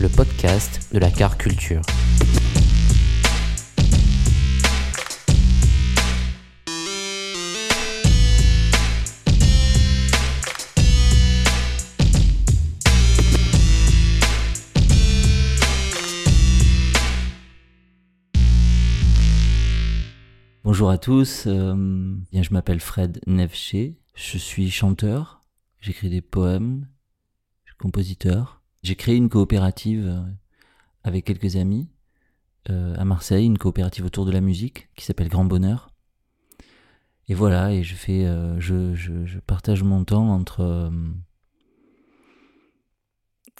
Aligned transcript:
Le 0.00 0.08
podcast 0.08 0.92
de 0.92 0.98
la 0.98 1.08
car 1.12 1.38
culture. 1.38 1.82
Bonjour 20.64 20.90
à 20.90 20.98
tous, 20.98 21.44
euh, 21.46 21.74
bien, 22.32 22.42
je 22.42 22.52
m'appelle 22.52 22.80
Fred 22.80 23.20
Nevché, 23.28 23.94
je 24.16 24.38
suis 24.38 24.70
chanteur, 24.70 25.44
j'écris 25.80 26.10
des 26.10 26.20
poèmes, 26.20 26.88
compositeur. 27.80 28.62
J'ai 28.82 28.94
créé 28.94 29.16
une 29.16 29.28
coopérative 29.28 30.06
euh, 30.06 30.22
avec 31.02 31.24
quelques 31.24 31.56
amis 31.56 31.88
euh, 32.68 32.94
à 32.96 33.04
Marseille, 33.04 33.46
une 33.46 33.58
coopérative 33.58 34.04
autour 34.04 34.26
de 34.26 34.30
la 34.30 34.40
musique 34.40 34.88
qui 34.94 35.04
s'appelle 35.04 35.28
Grand 35.28 35.44
Bonheur. 35.44 35.90
Et 37.28 37.34
voilà, 37.34 37.72
et 37.72 37.82
je 37.82 37.94
fais, 37.94 38.26
euh, 38.26 38.58
je, 38.60 38.94
je, 38.94 39.24
je, 39.24 39.38
partage 39.38 39.82
mon 39.82 40.04
temps 40.04 40.30
entre 40.30 40.92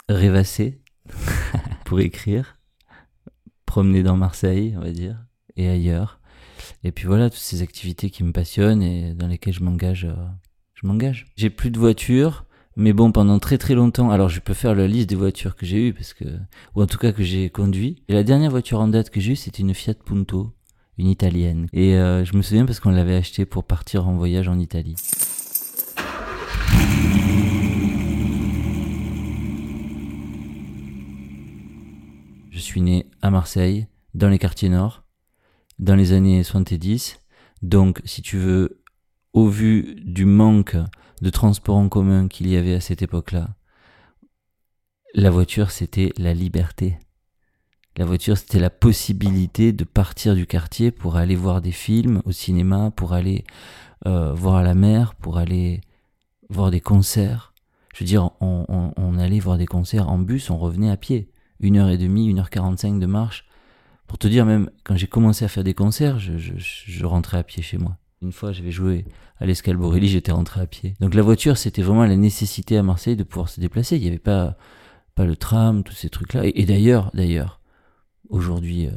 rêvasser 0.09 0.81
pour 1.85 1.99
écrire, 1.99 2.59
promener 3.65 4.03
dans 4.03 4.17
Marseille, 4.17 4.75
on 4.77 4.81
va 4.81 4.91
dire, 4.91 5.25
et 5.55 5.69
ailleurs. 5.69 6.19
Et 6.83 6.91
puis 6.91 7.07
voilà, 7.07 7.29
toutes 7.29 7.39
ces 7.39 7.61
activités 7.61 8.09
qui 8.09 8.23
me 8.23 8.33
passionnent 8.33 8.83
et 8.83 9.13
dans 9.13 9.27
lesquelles 9.27 9.53
je 9.53 9.63
m'engage, 9.63 10.07
je 10.73 10.85
m'engage. 10.85 11.31
J'ai 11.37 11.49
plus 11.49 11.71
de 11.71 11.79
voiture, 11.79 12.45
mais 12.81 12.93
bon, 12.93 13.11
pendant 13.11 13.37
très 13.37 13.59
très 13.59 13.75
longtemps, 13.75 14.09
alors 14.09 14.27
je 14.27 14.39
peux 14.39 14.55
faire 14.55 14.73
la 14.73 14.87
liste 14.87 15.07
des 15.07 15.15
voitures 15.15 15.55
que 15.55 15.67
j'ai 15.67 15.89
eues, 15.89 15.93
parce 15.93 16.13
que, 16.13 16.25
ou 16.75 16.81
en 16.81 16.87
tout 16.87 16.97
cas 16.97 17.11
que 17.11 17.21
j'ai 17.21 17.51
conduit. 17.51 18.01
Et 18.07 18.13
la 18.13 18.23
dernière 18.23 18.49
voiture 18.49 18.79
en 18.79 18.87
date 18.87 19.11
que 19.11 19.19
j'ai 19.19 19.33
eue, 19.33 19.35
c'était 19.35 19.61
une 19.61 19.75
Fiat 19.75 19.93
Punto, 19.93 20.51
une 20.97 21.07
italienne. 21.07 21.67
Et 21.73 21.95
euh, 21.95 22.25
je 22.25 22.35
me 22.35 22.41
souviens 22.41 22.65
parce 22.65 22.79
qu'on 22.79 22.89
l'avait 22.89 23.15
achetée 23.15 23.45
pour 23.45 23.65
partir 23.65 24.07
en 24.07 24.15
voyage 24.15 24.47
en 24.47 24.57
Italie. 24.57 24.95
Je 32.49 32.59
suis 32.59 32.81
né 32.81 33.05
à 33.21 33.29
Marseille, 33.29 33.85
dans 34.15 34.29
les 34.29 34.39
quartiers 34.39 34.69
nord, 34.69 35.03
dans 35.77 35.95
les 35.95 36.13
années 36.13 36.43
70. 36.43 37.19
Donc, 37.61 38.01
si 38.05 38.23
tu 38.23 38.37
veux, 38.37 38.80
au 39.33 39.47
vu 39.47 39.95
du 40.03 40.25
manque 40.25 40.75
de 41.21 41.29
transport 41.29 41.77
en 41.77 41.89
commun 41.89 42.27
qu'il 42.27 42.47
y 42.47 42.57
avait 42.57 42.75
à 42.75 42.81
cette 42.81 43.01
époque-là, 43.01 43.49
la 45.13 45.29
voiture, 45.29 45.71
c'était 45.71 46.13
la 46.17 46.33
liberté. 46.33 46.97
La 47.97 48.05
voiture, 48.05 48.37
c'était 48.37 48.59
la 48.59 48.69
possibilité 48.69 49.73
de 49.73 49.83
partir 49.83 50.35
du 50.35 50.47
quartier 50.47 50.91
pour 50.91 51.17
aller 51.17 51.35
voir 51.35 51.61
des 51.61 51.73
films 51.73 52.21
au 52.23 52.31
cinéma, 52.31 52.91
pour 52.91 53.11
aller 53.11 53.43
euh, 54.07 54.33
voir 54.33 54.63
la 54.63 54.73
mer, 54.73 55.13
pour 55.15 55.37
aller 55.37 55.81
voir 56.49 56.71
des 56.71 56.79
concerts. 56.79 57.53
Je 57.93 57.99
veux 57.99 58.07
dire, 58.07 58.31
on, 58.39 58.65
on, 58.69 58.93
on 58.95 59.17
allait 59.17 59.39
voir 59.39 59.57
des 59.57 59.65
concerts 59.65 60.09
en 60.09 60.17
bus, 60.17 60.49
on 60.49 60.57
revenait 60.57 60.89
à 60.89 60.95
pied. 60.95 61.29
Une 61.59 61.77
heure 61.77 61.89
et 61.89 61.97
demie, 61.97 62.27
une 62.27 62.39
heure 62.39 62.49
quarante-cinq 62.49 62.97
de 62.99 63.05
marche. 63.05 63.45
Pour 64.07 64.17
te 64.17 64.27
dire, 64.27 64.45
même 64.45 64.69
quand 64.85 64.95
j'ai 64.95 65.07
commencé 65.07 65.43
à 65.43 65.49
faire 65.49 65.65
des 65.65 65.73
concerts, 65.73 66.17
je, 66.17 66.37
je, 66.37 66.53
je 66.57 67.05
rentrais 67.05 67.39
à 67.39 67.43
pied 67.43 67.61
chez 67.61 67.77
moi. 67.77 67.97
Une 68.21 68.31
fois, 68.31 68.51
j'avais 68.51 68.71
joué 68.71 69.05
à 69.39 69.45
l'Escalborelli, 69.45 70.07
j'étais 70.07 70.31
rentré 70.31 70.61
à 70.61 70.67
pied. 70.67 70.95
Donc 70.99 71.15
la 71.15 71.23
voiture, 71.23 71.57
c'était 71.57 71.81
vraiment 71.81 72.05
la 72.05 72.15
nécessité 72.15 72.77
à 72.77 72.83
Marseille 72.83 73.15
de 73.15 73.23
pouvoir 73.23 73.49
se 73.49 73.59
déplacer. 73.59 73.95
Il 73.95 74.03
n'y 74.03 74.07
avait 74.07 74.19
pas, 74.19 74.57
pas 75.15 75.25
le 75.25 75.35
tram, 75.35 75.83
tous 75.83 75.93
ces 75.93 76.09
trucs-là. 76.09 76.43
Et, 76.45 76.65
d'ailleurs, 76.65 77.09
d'ailleurs, 77.13 77.59
aujourd'hui, 78.29 78.87
euh, 78.87 78.91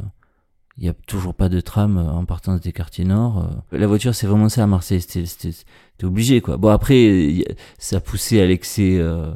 il 0.76 0.82
n'y 0.82 0.88
a 0.88 0.94
toujours 1.06 1.34
pas 1.34 1.48
de 1.48 1.60
tram 1.60 1.98
euh, 1.98 2.10
en 2.10 2.24
partant 2.24 2.56
des 2.56 2.72
quartiers 2.72 3.04
nord. 3.04 3.38
Euh. 3.72 3.78
La 3.78 3.86
voiture, 3.86 4.14
c'est 4.14 4.26
vraiment 4.26 4.48
ça 4.48 4.64
à 4.64 4.66
Marseille. 4.66 5.00
C'était 5.00 5.54
obligé, 6.02 6.40
quoi. 6.40 6.56
Bon, 6.56 6.68
après, 6.68 7.44
ça 7.78 8.00
poussait 8.00 8.40
à 8.40 8.46
l'excès. 8.46 8.98
Euh, 8.98 9.32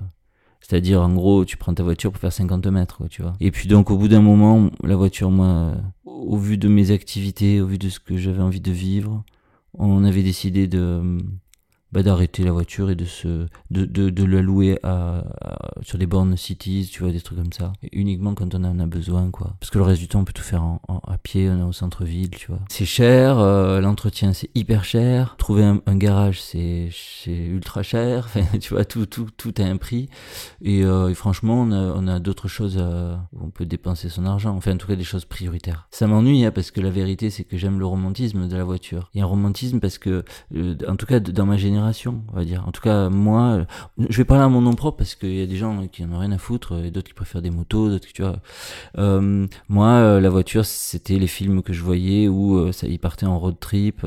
c'est-à-dire, 0.60 1.00
en 1.00 1.12
gros, 1.15 1.44
tu 1.44 1.56
prends 1.56 1.72
ta 1.72 1.82
voiture 1.82 2.10
pour 2.10 2.20
faire 2.20 2.32
50 2.32 2.66
mètres, 2.66 2.99
quoi, 2.99 3.09
tu 3.09 3.22
vois. 3.22 3.34
Et 3.41 3.50
puis 3.50 3.69
donc, 3.69 3.91
au 3.91 3.97
bout 3.97 4.09
d'un 4.09 4.20
moment, 4.20 4.69
la 4.82 4.97
voiture, 4.97 5.31
moi, 5.31 5.72
au 6.05 6.37
vu 6.37 6.59
de 6.59 6.69
mes 6.69 6.91
activités, 6.91 7.60
au 7.60 7.66
vu 7.66 7.78
de 7.78 7.88
ce 7.88 8.00
que 8.00 8.16
j'avais 8.16 8.43
envie 8.43 8.60
de 8.60 8.72
vivre, 8.72 9.25
on 9.75 10.05
avait 10.05 10.23
décidé 10.23 10.67
de 10.67 11.19
bah, 11.91 12.03
d'arrêter 12.03 12.44
la 12.44 12.53
voiture 12.53 12.91
et 12.91 12.94
de 12.94 13.06
se 13.06 13.47
de, 13.71 13.87
de, 13.87 14.10
de 14.10 14.25
la 14.25 14.43
louer 14.43 14.78
à, 14.82 15.25
sur 15.82 15.97
des 15.97 16.06
bornes 16.06 16.37
cities 16.37 16.87
tu 16.93 17.03
vois 17.03 17.12
des 17.12 17.21
trucs 17.21 17.38
comme 17.38 17.53
ça. 17.53 17.72
Et 17.82 17.88
uniquement 17.99 18.34
quand 18.34 18.54
on 18.54 18.62
en 18.65 18.78
a 18.78 18.87
besoin 18.87 19.31
quoi. 19.31 19.56
Parce 19.59 19.71
que 19.71 19.78
le 19.78 19.84
reste 19.84 20.00
du 20.00 20.09
temps 20.09 20.21
on 20.21 20.25
peut 20.25 20.34
tout 20.34 20.43
faire 20.43 20.62
à 21.06 21.16
pied 21.19 21.49
on 21.49 21.59
est 21.59 21.62
au 21.62 21.72
centre 21.72 22.04
ville 22.04 22.31
tu 22.31 22.49
vois. 22.49 22.60
C'est 22.69 22.84
cher 22.84 23.38
euh, 23.38 23.81
l'entretien 23.81 24.34
c'est 24.34 24.50
hyper 24.54 24.84
cher. 24.84 25.37
Trouver 25.38 25.65
un, 25.65 25.97
garage 25.97 26.43
c'est 26.43 26.91
c'est 26.93 27.31
ultra 27.31 27.82
cher. 27.82 28.28
Enfin 28.28 28.59
tu 28.59 28.75
vois 28.75 28.84
tout 28.84 29.06
tout 29.06 29.28
tout 29.37 29.55
a 29.59 29.62
un 29.62 29.78
prix. 29.78 30.10
Et, 30.60 30.84
euh, 30.84 31.15
franchement 31.15 31.62
on 31.62 32.06
a, 32.06 32.20
d'autres 32.20 32.49
choses 32.49 32.76
à, 32.78 33.26
où 33.32 33.47
on 33.47 33.50
peut 33.50 33.65
dépenser 33.65 34.10
son 34.10 34.26
argent. 34.26 34.55
Enfin 34.55 34.75
en 34.75 34.76
tout 34.76 34.87
cas 34.87 34.97
des 34.97 35.05
choses 35.05 35.25
prioritaires. 35.25 35.88
Ça 35.91 36.06
m'ennuie 36.06 36.44
hein, 36.44 36.50
parce 36.50 36.70
que 36.70 36.82
la 36.82 36.91
vérité 36.91 37.31
c'est 37.31 37.44
que 37.44 37.56
j'aime 37.56 37.78
le 37.78 37.87
romantisme 37.87 38.47
de 38.47 38.56
la 38.56 38.65
voiture. 38.65 39.09
Il 39.15 39.19
y 39.19 39.20
a 39.22 39.25
un 39.25 39.28
romantisme 39.28 39.81
parce 39.81 39.97
que 39.97 40.22
euh, 40.55 40.76
en 40.87 40.97
tout 40.97 41.06
cas 41.06 41.20
dans 41.20 41.47
ma 41.47 41.56
génération 41.56 41.78
on 42.33 42.37
va 42.37 42.44
dire. 42.44 42.66
En 42.66 42.72
tout 42.72 42.81
cas, 42.81 43.09
moi, 43.09 43.66
je 44.09 44.16
vais 44.16 44.25
parler 44.25 44.44
à 44.44 44.49
mon 44.49 44.61
nom 44.61 44.75
propre 44.75 44.99
parce 44.99 45.15
qu'il 45.15 45.34
y 45.34 45.43
a 45.43 45.47
des 45.47 45.56
gens 45.56 45.87
qui 45.89 46.05
en 46.05 46.12
ont 46.12 46.19
rien 46.19 46.33
à 46.33 46.39
foutre 46.39 46.84
et 46.84 46.91
d'autres 46.91 47.09
qui 47.09 47.15
préfèrent 47.15 47.43
des 47.43 47.50
motos, 47.50 47.89
d'autres 47.89 48.06
qui, 48.06 48.12
tu 48.12 48.22
vois. 48.22 48.41
Euh, 48.99 49.47
moi, 49.69 49.88
euh, 49.88 50.21
la 50.21 50.31
voiture, 50.31 50.65
c'était 50.65 51.19
les 51.19 51.27
films 51.27 51.62
que 51.62 51.72
je 51.72 51.83
voyais 51.83 52.28
où 52.28 52.59
euh, 52.59 52.72
ils 52.83 52.99
partaient 52.99 53.27
en 53.27 53.38
road 53.38 53.56
trip, 53.61 54.05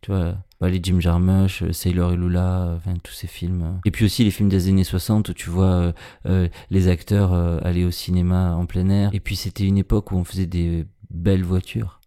tu 0.00 0.10
vois. 0.10 0.34
Bah, 0.58 0.70
les 0.70 0.80
Jim 0.82 1.00
Jarmusch, 1.00 1.70
Sailor 1.72 2.12
et 2.12 2.16
Lula, 2.16 2.80
tous 3.02 3.12
ces 3.12 3.26
films. 3.26 3.78
Et 3.84 3.90
puis 3.90 4.06
aussi 4.06 4.24
les 4.24 4.30
films 4.30 4.48
des 4.48 4.68
années 4.68 4.84
60 4.84 5.28
où 5.28 5.34
tu 5.34 5.50
vois 5.50 5.92
les 6.70 6.88
acteurs 6.88 7.34
aller 7.64 7.84
au 7.84 7.90
cinéma 7.90 8.54
en 8.54 8.64
plein 8.64 8.88
air. 8.88 9.10
Et 9.12 9.20
puis 9.20 9.36
c'était 9.36 9.64
une 9.64 9.76
époque 9.76 10.12
où 10.12 10.16
on 10.16 10.24
faisait 10.24 10.46
des 10.46 10.86
belles 11.10 11.44
voitures 11.44 12.00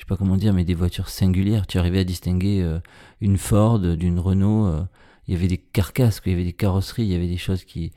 je 0.00 0.06
sais 0.06 0.08
pas 0.08 0.16
comment 0.16 0.38
dire, 0.38 0.54
mais 0.54 0.64
des 0.64 0.72
voitures 0.72 1.10
singulières. 1.10 1.66
Tu 1.66 1.76
arrivais 1.76 1.98
à 1.98 2.04
distinguer 2.04 2.62
euh, 2.62 2.80
une 3.20 3.36
Ford 3.36 3.78
d'une 3.78 4.18
Renault. 4.18 4.64
Euh, 4.64 4.82
il 5.26 5.34
y 5.34 5.36
avait 5.36 5.46
des 5.46 5.58
carcasses, 5.58 6.22
il 6.24 6.32
y 6.32 6.34
avait 6.34 6.44
des 6.44 6.54
carrosseries, 6.54 7.02
il 7.02 7.12
y 7.12 7.14
avait 7.14 7.28
des 7.28 7.36
choses 7.36 7.64
qui, 7.64 7.92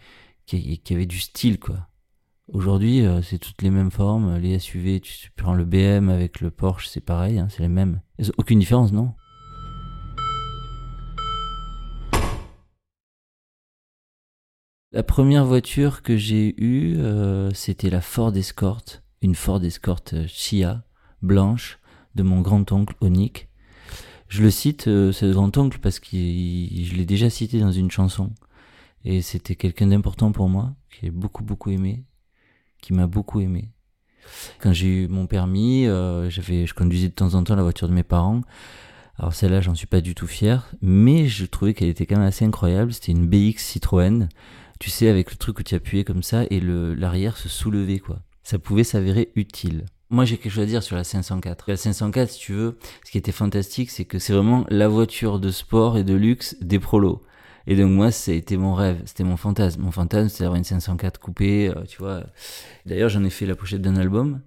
qui, 0.46 0.82
avaient 0.92 1.06
du 1.06 1.22
style, 1.22 1.60
quoi. 1.60 1.88
Aujourd'hui, 2.52 3.06
euh, 3.06 3.22
c'est 3.22 3.38
toutes 3.38 3.62
les 3.62 3.70
mêmes 3.70 3.90
formes. 3.90 4.36
Les 4.36 4.60
SUV, 4.60 5.00
tu 5.00 5.32
prends 5.38 5.54
le 5.54 5.64
BM 5.64 6.10
avec 6.10 6.42
le 6.42 6.52
Porsche, 6.52 6.90
c'est 6.90 7.00
pareil, 7.00 7.40
hein, 7.40 7.48
c'est 7.50 7.64
les 7.64 7.70
mêmes. 7.70 8.02
Aucune 8.38 8.60
différence, 8.60 8.92
non? 8.92 9.14
La 14.92 15.04
première 15.04 15.46
voiture 15.46 16.02
que 16.02 16.18
j'ai 16.18 16.54
eue, 16.62 16.98
c'était 17.54 17.90
la 17.90 18.02
Ford 18.02 18.36
Escort, 18.36 18.84
une 19.22 19.36
Ford 19.36 19.64
Escort 19.64 20.02
Chia 20.28 20.84
blanche 21.22 21.80
de 22.16 22.24
mon 22.24 22.42
grand-oncle 22.42 22.96
Onik. 23.02 23.50
Je 24.28 24.42
le 24.42 24.52
cite, 24.52 24.88
euh, 24.88 25.12
ce 25.12 25.32
grand-oncle, 25.32 25.80
parce 25.80 26.00
que 26.00 26.08
je 26.12 26.96
l'ai 26.96 27.06
déjà 27.06 27.30
cité 27.30 27.60
dans 27.60 27.72
une 27.72 27.92
chanson. 27.92 28.32
Et 29.06 29.22
c'était 29.22 29.56
quelqu'un 29.56 29.88
d'important 29.88 30.32
pour 30.32 30.50
moi, 30.50 30.74
qui 30.90 31.00
j'ai 31.02 31.12
beaucoup, 31.12 31.44
beaucoup 31.44 31.70
aimé, 31.70 32.06
qui 32.82 32.94
m'a 32.94 33.08
beaucoup 33.08 33.42
aimé. 33.42 33.72
Quand 34.60 34.72
j'ai 34.72 35.04
eu 35.04 35.08
mon 35.08 35.28
permis, 35.28 35.86
euh, 35.86 36.30
j'avais, 36.30 36.66
je 36.66 36.74
conduisais 36.74 37.10
de 37.10 37.14
temps 37.14 37.36
en 37.36 37.44
temps 37.44 37.56
la 37.56 37.64
voiture 37.64 37.90
de 37.90 37.94
mes 37.94 38.04
parents. 38.04 38.42
Alors 39.20 39.34
celle-là, 39.34 39.62
j'en 39.62 39.76
suis 39.76 39.88
pas 39.88 40.02
du 40.02 40.16
tout 40.16 40.28
fier, 40.28 40.74
mais 40.82 41.28
je 41.28 41.46
trouvais 41.46 41.74
qu'elle 41.74 41.90
était 41.90 42.06
quand 42.06 42.18
même 42.18 42.26
assez 42.26 42.46
incroyable. 42.46 42.94
C'était 42.94 43.12
une 43.12 43.28
BX 43.28 43.60
Citroën. 43.60 44.30
tu 44.80 44.90
sais, 44.90 45.10
avec 45.10 45.32
le 45.32 45.38
truc 45.38 45.60
où 45.60 45.64
tu 45.64 45.76
appuyais 45.76 46.04
comme 46.04 46.24
ça 46.24 46.46
et 46.50 46.60
le 46.60 46.94
l'arrière 46.94 47.38
se 47.38 47.50
soulevait, 47.50 48.00
quoi. 48.00 48.20
Ça 48.44 48.60
pouvait 48.60 48.84
s'avérer 48.84 49.32
utile. 49.36 49.86
Moi, 50.10 50.26
j'ai 50.26 50.38
quelque 50.38 50.52
chose 50.52 50.64
à 50.64 50.68
dire 50.68 50.84
sur 50.84 50.96
la 50.96 51.04
504. 51.04 51.66
La 51.70 51.78
504, 51.78 52.30
si 52.30 52.40
tu 52.40 52.54
veux, 52.54 52.78
ce 53.04 53.12
qui 53.12 53.18
était 53.18 53.32
fantastique, 53.32 53.90
c'est 53.90 54.06
que 54.06 54.20
c'est 54.20 54.34
vraiment 54.34 54.66
la 54.70 54.88
voiture 54.88 55.40
de 55.40 55.50
sport 55.50 55.98
et 55.98 56.04
de 56.04 56.14
luxe 56.14 56.56
des 56.62 56.80
prolos. 56.80 57.24
Et 57.66 57.76
donc 57.76 57.92
moi, 57.92 58.10
été 58.28 58.58
mon 58.58 58.74
rêve, 58.74 59.02
c'était 59.06 59.24
mon 59.24 59.38
fantasme. 59.38 59.82
Mon 59.82 59.92
fantasme, 59.92 60.30
c'était 60.30 60.44
d'avoir 60.44 60.58
une 60.58 60.66
504 60.66 61.20
coupée, 61.20 61.70
euh, 61.70 61.84
tu 61.88 61.98
vois. 61.98 62.26
D'ailleurs, 62.86 63.10
j'en 63.10 63.24
ai 63.24 63.30
fait 63.30 63.46
la 63.46 63.56
pochette 63.56 63.82
d'un 63.82 63.96
album, 63.96 64.42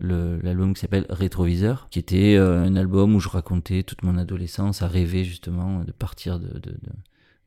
l'album 0.00 0.74
qui 0.74 0.80
s'appelle 0.80 1.06
Rétroviseur, 1.08 1.88
qui 1.90 1.98
était 1.98 2.36
euh, 2.36 2.64
un 2.64 2.74
album 2.76 3.14
où 3.14 3.20
je 3.20 3.28
racontais 3.28 3.84
toute 3.84 4.02
mon 4.02 4.18
adolescence 4.18 4.82
à 4.82 4.88
rêver 4.88 5.24
justement 5.24 5.84
de 5.84 5.92
partir 5.92 6.40
de, 6.40 6.60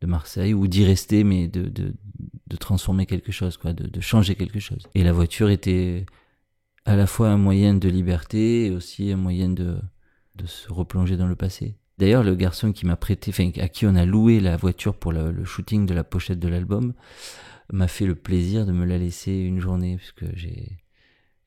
Marseille 0.08 0.54
ou 0.54 0.68
d'y 0.68 0.86
rester, 0.86 1.26
mais 1.26 1.50
de, 1.50 1.68
de, 1.68 1.94
transformer 2.58 3.06
quelque 3.06 3.32
chose, 3.32 3.58
quoi, 3.58 3.74
de 3.74 4.02
changer 4.02 4.36
quelque 4.36 4.60
chose. 4.60 4.88
Et 4.96 5.04
la 5.04 5.12
voiture 5.12 5.50
était 5.50 6.06
à 6.86 6.96
la 6.96 7.08
fois 7.08 7.30
un 7.30 7.38
moyen 7.38 7.74
de 7.74 7.90
liberté 7.90 8.68
et 8.68 8.72
aussi 8.72 9.12
un 9.12 9.18
moyen 9.18 9.50
de, 9.50 9.80
de 10.36 10.46
se 10.46 10.72
replonger 10.72 11.18
dans 11.18 11.28
le 11.28 11.36
passé. 11.36 11.78
D'ailleurs, 12.00 12.24
le 12.24 12.36
garçon 12.36 12.72
qui 12.72 12.86
m'a 12.86 12.96
prêté, 12.96 13.32
enfin, 13.32 13.52
à 13.60 13.68
qui 13.68 13.86
on 13.86 13.96
a 13.96 14.06
loué 14.06 14.40
la 14.40 14.56
voiture 14.56 14.96
pour 14.96 15.12
le, 15.12 15.44
shooting 15.44 15.86
de 15.86 15.94
la 15.94 16.06
pochette 16.06 16.40
de 16.40 16.48
l'album, 16.48 16.94
m'a 17.74 17.90
fait 17.90 18.06
le 18.06 18.16
plaisir 18.16 18.66
de 18.66 18.72
me 18.72 18.86
la 18.86 18.98
laisser 18.98 19.34
une 19.34 19.60
journée, 19.60 19.98
puisque 19.98 20.34
j'ai, 20.34 20.78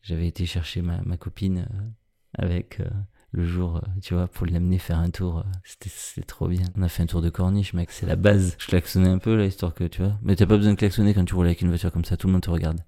j'avais 0.02 0.26
été 0.28 0.44
chercher 0.44 0.82
ma, 0.82 1.16
copine 1.16 1.66
euh, 1.72 1.88
avec 2.34 2.80
euh, 2.80 2.90
le 3.32 3.46
jour, 3.46 3.76
euh, 3.76 3.88
tu 4.02 4.14
vois, 4.14 4.28
pour 4.28 4.46
l'amener 4.46 4.78
faire 4.78 4.98
un 4.98 5.10
tour. 5.10 5.44
C'était, 5.64 5.90
c'était 5.92 6.26
trop 6.26 6.48
bien. 6.48 6.64
On 6.76 6.82
a 6.82 6.88
fait 6.88 7.02
un 7.02 7.06
tour 7.06 7.22
de 7.22 7.30
corniche, 7.30 7.72
mec, 7.72 7.90
c'est 7.90 8.06
la 8.06 8.16
base. 8.16 8.56
Je 8.58 8.66
klaxonnais 8.66 9.08
un 9.08 9.18
peu, 9.18 9.34
là, 9.34 9.46
histoire 9.46 9.74
que, 9.74 9.84
tu 9.84 10.02
vois. 10.02 10.18
Mais 10.22 10.36
t'as 10.36 10.46
pas 10.46 10.56
besoin 10.56 10.72
de 10.72 10.78
klaxonner 10.78 11.14
quand 11.14 11.24
tu 11.24 11.34
roules 11.34 11.46
avec 11.46 11.62
une 11.62 11.68
voiture 11.68 11.90
comme 11.90 12.04
ça, 12.04 12.16
tout 12.16 12.26
le 12.26 12.34
monde 12.34 12.42
te 12.42 12.50
regarde. 12.50 12.80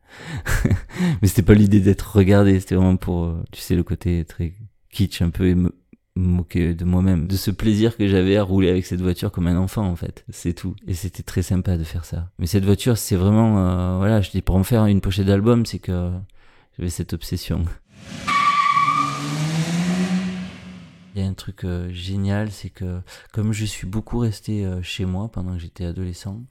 Mais 1.22 1.28
c'était 1.28 1.42
pas 1.42 1.54
l'idée 1.54 1.80
d'être 1.80 2.16
regardé, 2.16 2.60
c'était 2.60 2.74
vraiment 2.74 2.96
pour, 2.96 3.34
tu 3.52 3.60
sais, 3.60 3.74
le 3.74 3.82
côté 3.82 4.24
très 4.24 4.52
kitsch, 4.90 5.22
un 5.22 5.30
peu 5.30 5.46
éme 5.46 5.70
moquer 6.16 6.74
de 6.74 6.84
moi-même, 6.84 7.26
de 7.26 7.36
ce 7.36 7.50
plaisir 7.50 7.96
que 7.96 8.06
j'avais 8.06 8.36
à 8.36 8.42
rouler 8.42 8.70
avec 8.70 8.86
cette 8.86 9.00
voiture 9.00 9.32
comme 9.32 9.46
un 9.46 9.56
enfant 9.56 9.84
en 9.84 9.96
fait, 9.96 10.24
c'est 10.30 10.52
tout. 10.52 10.76
Et 10.86 10.94
c'était 10.94 11.24
très 11.24 11.42
sympa 11.42 11.76
de 11.76 11.84
faire 11.84 12.04
ça. 12.04 12.30
Mais 12.38 12.46
cette 12.46 12.64
voiture, 12.64 12.96
c'est 12.96 13.16
vraiment, 13.16 13.58
euh, 13.58 13.98
voilà, 13.98 14.20
je 14.20 14.30
dis 14.30 14.42
pour 14.42 14.56
en 14.56 14.64
faire 14.64 14.86
une 14.86 15.00
pochette 15.00 15.26
d'album, 15.26 15.66
c'est 15.66 15.80
que 15.80 16.12
j'avais 16.78 16.90
cette 16.90 17.14
obsession. 17.14 17.64
Il 21.14 21.20
y 21.22 21.24
a 21.24 21.28
un 21.28 21.34
truc 21.34 21.64
euh, 21.64 21.90
génial, 21.92 22.50
c'est 22.50 22.70
que 22.70 23.00
comme 23.32 23.52
je 23.52 23.64
suis 23.64 23.86
beaucoup 23.86 24.18
resté 24.18 24.66
euh, 24.66 24.82
chez 24.82 25.04
moi 25.04 25.28
pendant 25.30 25.54
que 25.54 25.60
j'étais 25.60 25.84
adolescent, 25.84 26.42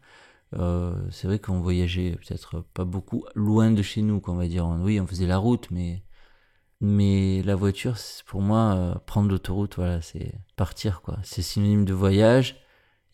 c'est 1.12 1.28
vrai 1.28 1.40
qu'on 1.40 1.62
voyageait 1.62 2.12
peut-être 2.12 2.62
pas 2.76 2.86
beaucoup 2.86 3.26
loin 3.34 3.72
de 3.72 3.82
chez 3.82 4.04
nous, 4.04 4.20
qu'on 4.20 4.36
va 4.36 4.48
dire. 4.48 4.68
Oui, 4.68 5.00
on 5.00 5.08
faisait 5.08 5.26
la 5.26 5.38
route, 5.38 5.72
mais 5.72 6.04
mais 6.84 7.42
la 7.44 7.56
voiture, 7.56 7.96
pour 8.26 8.42
moi, 8.42 8.76
euh, 8.76 8.96
prendre 9.06 9.30
l'autoroute, 9.30 9.78
voilà, 9.78 10.02
c'est 10.02 10.34
partir, 10.58 11.02
quoi. 11.02 11.18
C'est 11.24 11.42
synonyme 11.42 11.86
de 11.86 11.94
voyage. 11.94 12.58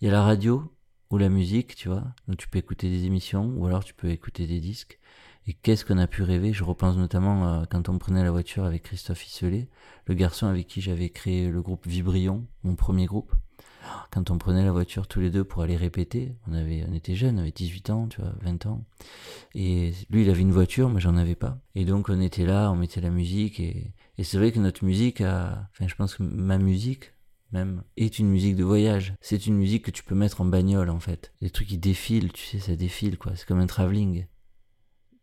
Il 0.02 0.06
y 0.06 0.08
a 0.10 0.12
la 0.12 0.24
radio 0.24 0.76
ou 1.12 1.20
la 1.20 1.30
musique, 1.30 1.76
tu 1.76 1.88
vois. 1.88 2.04
Donc 2.28 2.38
tu 2.38 2.48
peux 2.48 2.58
écouter 2.58 2.90
des 2.90 3.06
émissions 3.06 3.54
ou 3.58 3.68
alors 3.68 3.84
tu 3.84 3.94
peux 3.94 4.10
écouter 4.10 4.48
des 4.48 4.60
disques. 4.60 5.00
Et 5.48 5.54
qu'est-ce 5.54 5.86
qu'on 5.86 5.98
a 5.98 6.08
pu 6.08 6.24
rêver? 6.24 6.54
Je 6.54 6.64
repense 6.64 6.96
notamment 6.96 7.48
euh, 7.48 7.66
quand 7.70 7.90
on 7.90 7.98
prenait 7.98 8.24
la 8.24 8.32
voiture 8.32 8.66
avec 8.66 8.84
Christophe 8.84 9.26
Isselet, 9.26 9.68
le 10.06 10.14
garçon 10.14 10.48
avec 10.48 10.68
qui 10.68 10.82
j'avais 10.82 11.10
créé 11.10 11.50
le 11.50 11.62
groupe 11.62 11.88
Vibrion, 11.88 12.46
mon 12.64 12.76
premier 12.76 13.06
groupe 13.06 13.34
quand 14.12 14.32
on 14.32 14.38
prenait 14.38 14.64
la 14.64 14.72
voiture 14.72 15.08
tous 15.08 15.20
les 15.20 15.30
deux 15.30 15.44
pour 15.44 15.62
aller 15.62 15.76
répéter, 15.76 16.36
on 16.48 16.54
avait, 16.54 16.86
on 16.88 16.94
était 16.94 17.16
jeunes, 17.16 17.38
on 17.38 17.42
avait 17.42 17.52
18 17.52 17.90
ans, 17.90 18.08
tu 18.08 18.22
vois, 18.22 18.34
20 18.42 18.66
ans. 18.66 18.86
Et 19.56 19.94
lui, 20.10 20.24
il 20.24 20.30
avait 20.30 20.42
une 20.42 20.52
voiture, 20.52 20.90
mais 20.90 21.00
j'en 21.00 21.18
avais 21.18 21.36
pas. 21.36 21.60
Et 21.76 21.86
donc, 21.86 22.10
on 22.10 22.20
était 22.22 22.46
là, 22.46 22.72
on 22.72 22.76
mettait 22.76 23.02
la 23.02 23.10
musique 23.10 23.60
et, 23.60 23.94
et 24.18 24.24
c'est 24.24 24.38
vrai 24.38 24.52
que 24.52 24.60
notre 24.60 24.84
musique 24.84 25.22
a, 25.22 25.70
enfin, 25.72 25.88
je 25.88 25.96
pense 25.96 26.16
que 26.16 26.24
ma 26.24 26.58
musique, 26.58 27.14
même, 27.52 27.84
est 27.98 28.20
une 28.20 28.30
musique 28.30 28.56
de 28.56 28.64
voyage. 28.64 29.16
C'est 29.22 29.48
une 29.48 29.56
musique 29.56 29.86
que 29.86 29.92
tu 29.92 30.04
peux 30.04 30.16
mettre 30.16 30.42
en 30.42 30.46
bagnole, 30.46 30.90
en 30.90 31.00
fait. 31.00 31.34
Des 31.42 31.50
trucs 31.50 31.70
qui 31.70 31.78
défilent, 31.78 32.32
tu 32.32 32.46
sais, 32.46 32.60
ça 32.60 32.76
défile, 32.76 33.18
quoi. 33.18 33.36
C'est 33.36 33.48
comme 33.48 33.60
un 33.60 33.68
travelling. 33.68 34.26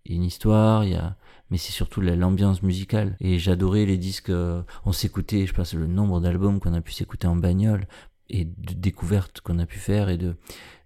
Y 0.09 0.13
a 0.13 0.17
une 0.17 0.25
histoire, 0.25 0.85
il 0.85 0.93
y 0.93 0.95
a, 0.95 1.17
mais 1.51 1.59
c'est 1.59 1.73
surtout 1.73 2.01
l'ambiance 2.01 2.63
musicale. 2.63 3.17
Et 3.21 3.39
j'adorais 3.39 3.87
les 3.87 3.99
disques, 3.99 4.31
euh, 4.31 4.63
on 4.85 4.93
s'écoutait, 4.93 5.47
je 5.47 5.55
pense, 5.55 5.75
le 5.75 5.87
nombre 5.87 6.21
d'albums 6.21 6.61
qu'on 6.61 6.75
a 6.75 6.81
pu 6.81 6.93
s'écouter 6.93 7.27
en 7.27 7.37
bagnole 7.37 7.87
et 8.29 8.45
de 8.45 8.75
découvertes 8.75 9.41
qu'on 9.41 9.59
a 9.59 9.67
pu 9.67 9.79
faire 9.79 10.09
et 10.09 10.19
de 10.19 10.37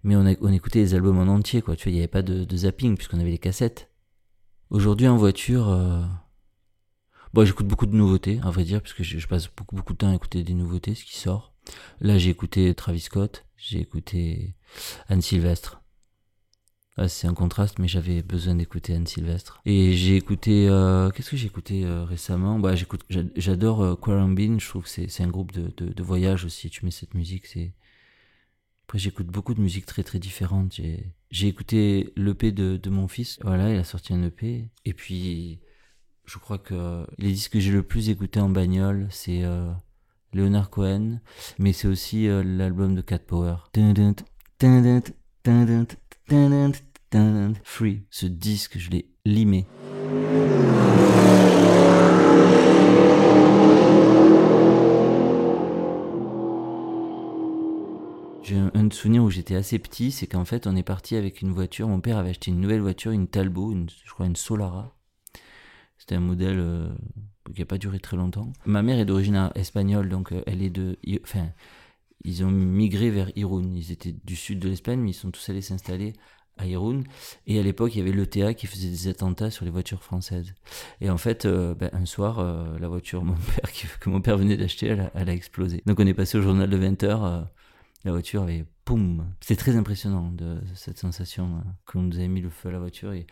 mais 0.03 0.15
on, 0.15 0.25
a, 0.25 0.31
écoutait 0.31 0.79
les 0.79 0.93
albums 0.93 1.19
en 1.19 1.27
entier 1.27 1.61
quoi. 1.61 1.75
Tu 1.75 1.85
vois 1.85 1.91
il 1.91 1.95
n'y 1.95 2.01
avait 2.01 2.07
pas 2.07 2.21
de, 2.21 2.43
de 2.43 2.57
zapping 2.57 2.95
puisqu'on 2.95 3.19
avait 3.19 3.31
les 3.31 3.37
cassettes. 3.37 3.89
Aujourd'hui 4.69 5.07
en 5.07 5.17
voiture 5.17 5.69
euh... 5.69 6.03
bon 7.33 7.45
j'écoute 7.45 7.67
beaucoup 7.67 7.87
de 7.87 7.95
nouveautés 7.95 8.39
à 8.43 8.51
vrai 8.51 8.63
dire 8.63 8.81
puisque 8.81 9.03
je, 9.03 9.17
je, 9.17 9.27
passe 9.27 9.47
beaucoup 9.47 9.75
beaucoup 9.75 9.93
de 9.93 9.97
temps 9.97 10.11
à 10.11 10.15
écouter 10.15 10.43
des 10.43 10.53
nouveautés 10.53 10.95
ce 10.95 11.03
qui 11.03 11.17
sort. 11.17 11.53
Là 11.99 12.17
j'ai 12.17 12.29
écouté 12.29 12.73
Travis 12.75 13.01
Scott 13.01 13.45
j'ai 13.57 13.79
écouté 13.79 14.55
Anne 15.09 15.21
Sylvestre 15.21 15.80
c'est 17.07 17.27
un 17.27 17.33
contraste, 17.33 17.79
mais 17.79 17.87
j'avais 17.87 18.21
besoin 18.21 18.55
d'écouter 18.55 18.93
Anne 18.93 19.07
Sylvestre. 19.07 19.61
Et 19.65 19.93
j'ai 19.93 20.17
écouté, 20.17 20.67
euh, 20.67 21.09
qu'est-ce 21.09 21.31
que 21.31 21.37
j'ai 21.37 21.47
écouté 21.47 21.85
euh, 21.85 22.03
récemment 22.03 22.59
Bah, 22.59 22.73
j'adore 23.35 23.81
euh, 23.81 23.95
Quarambin. 23.95 24.57
Je 24.59 24.67
trouve 24.67 24.83
que 24.83 24.89
c'est, 24.89 25.21
un 25.21 25.27
groupe 25.27 25.51
de, 25.51 25.71
de, 25.77 26.03
voyage 26.03 26.45
aussi. 26.45 26.69
Tu 26.69 26.85
mets 26.85 26.91
cette 26.91 27.13
musique, 27.13 27.45
c'est. 27.47 27.73
Après, 28.85 28.99
j'écoute 28.99 29.27
beaucoup 29.27 29.53
de 29.53 29.61
musiques 29.61 29.85
très 29.85 30.03
très 30.03 30.19
différentes. 30.19 30.73
J'ai, 31.31 31.47
écouté 31.47 32.11
l'EP 32.17 32.51
de, 32.51 32.77
de 32.77 32.89
mon 32.89 33.07
fils. 33.07 33.39
Voilà, 33.41 33.73
il 33.73 33.77
a 33.79 33.85
sorti 33.85 34.13
un 34.13 34.21
EP. 34.23 34.69
Et 34.83 34.93
puis, 34.93 35.61
je 36.25 36.39
crois 36.39 36.57
que 36.57 37.05
les 37.17 37.31
disques 37.31 37.53
que 37.53 37.59
j'ai 37.59 37.71
le 37.71 37.83
plus 37.83 38.09
écouté 38.09 38.39
en 38.39 38.49
bagnole, 38.49 39.07
c'est 39.09 39.43
euh, 39.43 39.71
Leonard 40.33 40.69
Cohen, 40.69 41.19
mais 41.59 41.73
c'est 41.73 41.87
aussi 41.87 42.27
euh, 42.27 42.43
l'album 42.43 42.95
de 42.95 43.01
Cat 43.01 43.19
Power. 43.19 43.55
Free, 47.63 48.03
ce 48.09 48.25
disque, 48.25 48.77
je 48.77 48.89
l'ai 48.89 49.05
limé. 49.25 49.65
J'ai 58.43 58.57
un 58.57 58.89
souvenir 58.91 59.23
où 59.23 59.29
j'étais 59.29 59.55
assez 59.55 59.77
petit, 59.77 60.11
c'est 60.11 60.27
qu'en 60.27 60.45
fait 60.45 60.67
on 60.67 60.75
est 60.77 60.83
parti 60.83 61.17
avec 61.17 61.41
une 61.41 61.51
voiture, 61.51 61.89
mon 61.89 61.99
père 61.99 62.17
avait 62.17 62.29
acheté 62.29 62.51
une 62.51 62.61
nouvelle 62.61 62.79
voiture, 62.79 63.11
une 63.11 63.27
Talbot, 63.27 63.73
une, 63.73 63.89
je 63.89 64.13
crois 64.13 64.25
une 64.25 64.37
Solara. 64.37 64.95
C'était 65.97 66.15
un 66.15 66.21
modèle 66.21 66.91
qui 67.53 67.59
n'a 67.59 67.65
pas 67.65 67.77
duré 67.77 67.99
très 67.99 68.15
longtemps. 68.15 68.53
Ma 68.65 68.83
mère 68.83 68.99
est 68.99 69.05
d'origine 69.05 69.51
espagnole, 69.55 70.07
donc 70.07 70.33
elle 70.45 70.61
est 70.61 70.69
de... 70.69 70.97
ils 72.23 72.43
ont 72.43 72.51
migré 72.51 73.09
vers 73.09 73.31
Irun. 73.35 73.73
Ils 73.75 73.91
étaient 73.91 74.15
du 74.23 74.35
sud 74.35 74.59
de 74.59 74.69
l'Espagne, 74.69 74.99
mais 74.99 75.11
ils 75.11 75.15
sont 75.15 75.31
tous 75.31 75.49
allés 75.49 75.61
s'installer 75.61 76.13
à 76.57 76.65
Irun. 76.65 77.03
Et 77.47 77.59
à 77.59 77.63
l'époque, 77.63 77.95
il 77.95 77.99
y 77.99 78.01
avait 78.01 78.11
l'ETA 78.11 78.53
qui 78.53 78.67
faisait 78.67 78.89
des 78.89 79.07
attentats 79.07 79.51
sur 79.51 79.65
les 79.65 79.71
voitures 79.71 80.03
françaises. 80.03 80.53
Et 80.99 81.09
en 81.09 81.17
fait, 81.17 81.45
euh, 81.45 81.73
ben, 81.75 81.89
un 81.93 82.05
soir, 82.05 82.39
euh, 82.39 82.77
la 82.79 82.87
voiture 82.87 83.23
que 83.99 84.09
mon 84.09 84.21
père 84.21 84.37
venait 84.37 84.57
d'acheter, 84.57 84.87
elle, 84.87 85.11
elle, 85.15 85.29
a 85.29 85.33
explosé. 85.33 85.81
Donc 85.85 85.99
on 85.99 86.07
est 86.07 86.13
passé 86.13 86.37
au 86.37 86.41
journal 86.41 86.69
de 86.69 86.77
20h. 86.77 87.05
Euh, 87.05 87.41
la 88.03 88.11
voiture 88.11 88.43
avait 88.43 88.65
poum. 88.83 89.27
C'était 89.41 89.61
très 89.61 89.75
impressionnant 89.75 90.31
de, 90.31 90.59
cette 90.73 90.97
sensation 90.97 91.61
qu'on 91.85 92.01
nous 92.01 92.17
avait 92.17 92.27
mis 92.27 92.41
le 92.41 92.49
feu 92.49 92.69
à 92.69 92.71
la 92.71 92.79
voiture. 92.79 93.13
Et, 93.13 93.27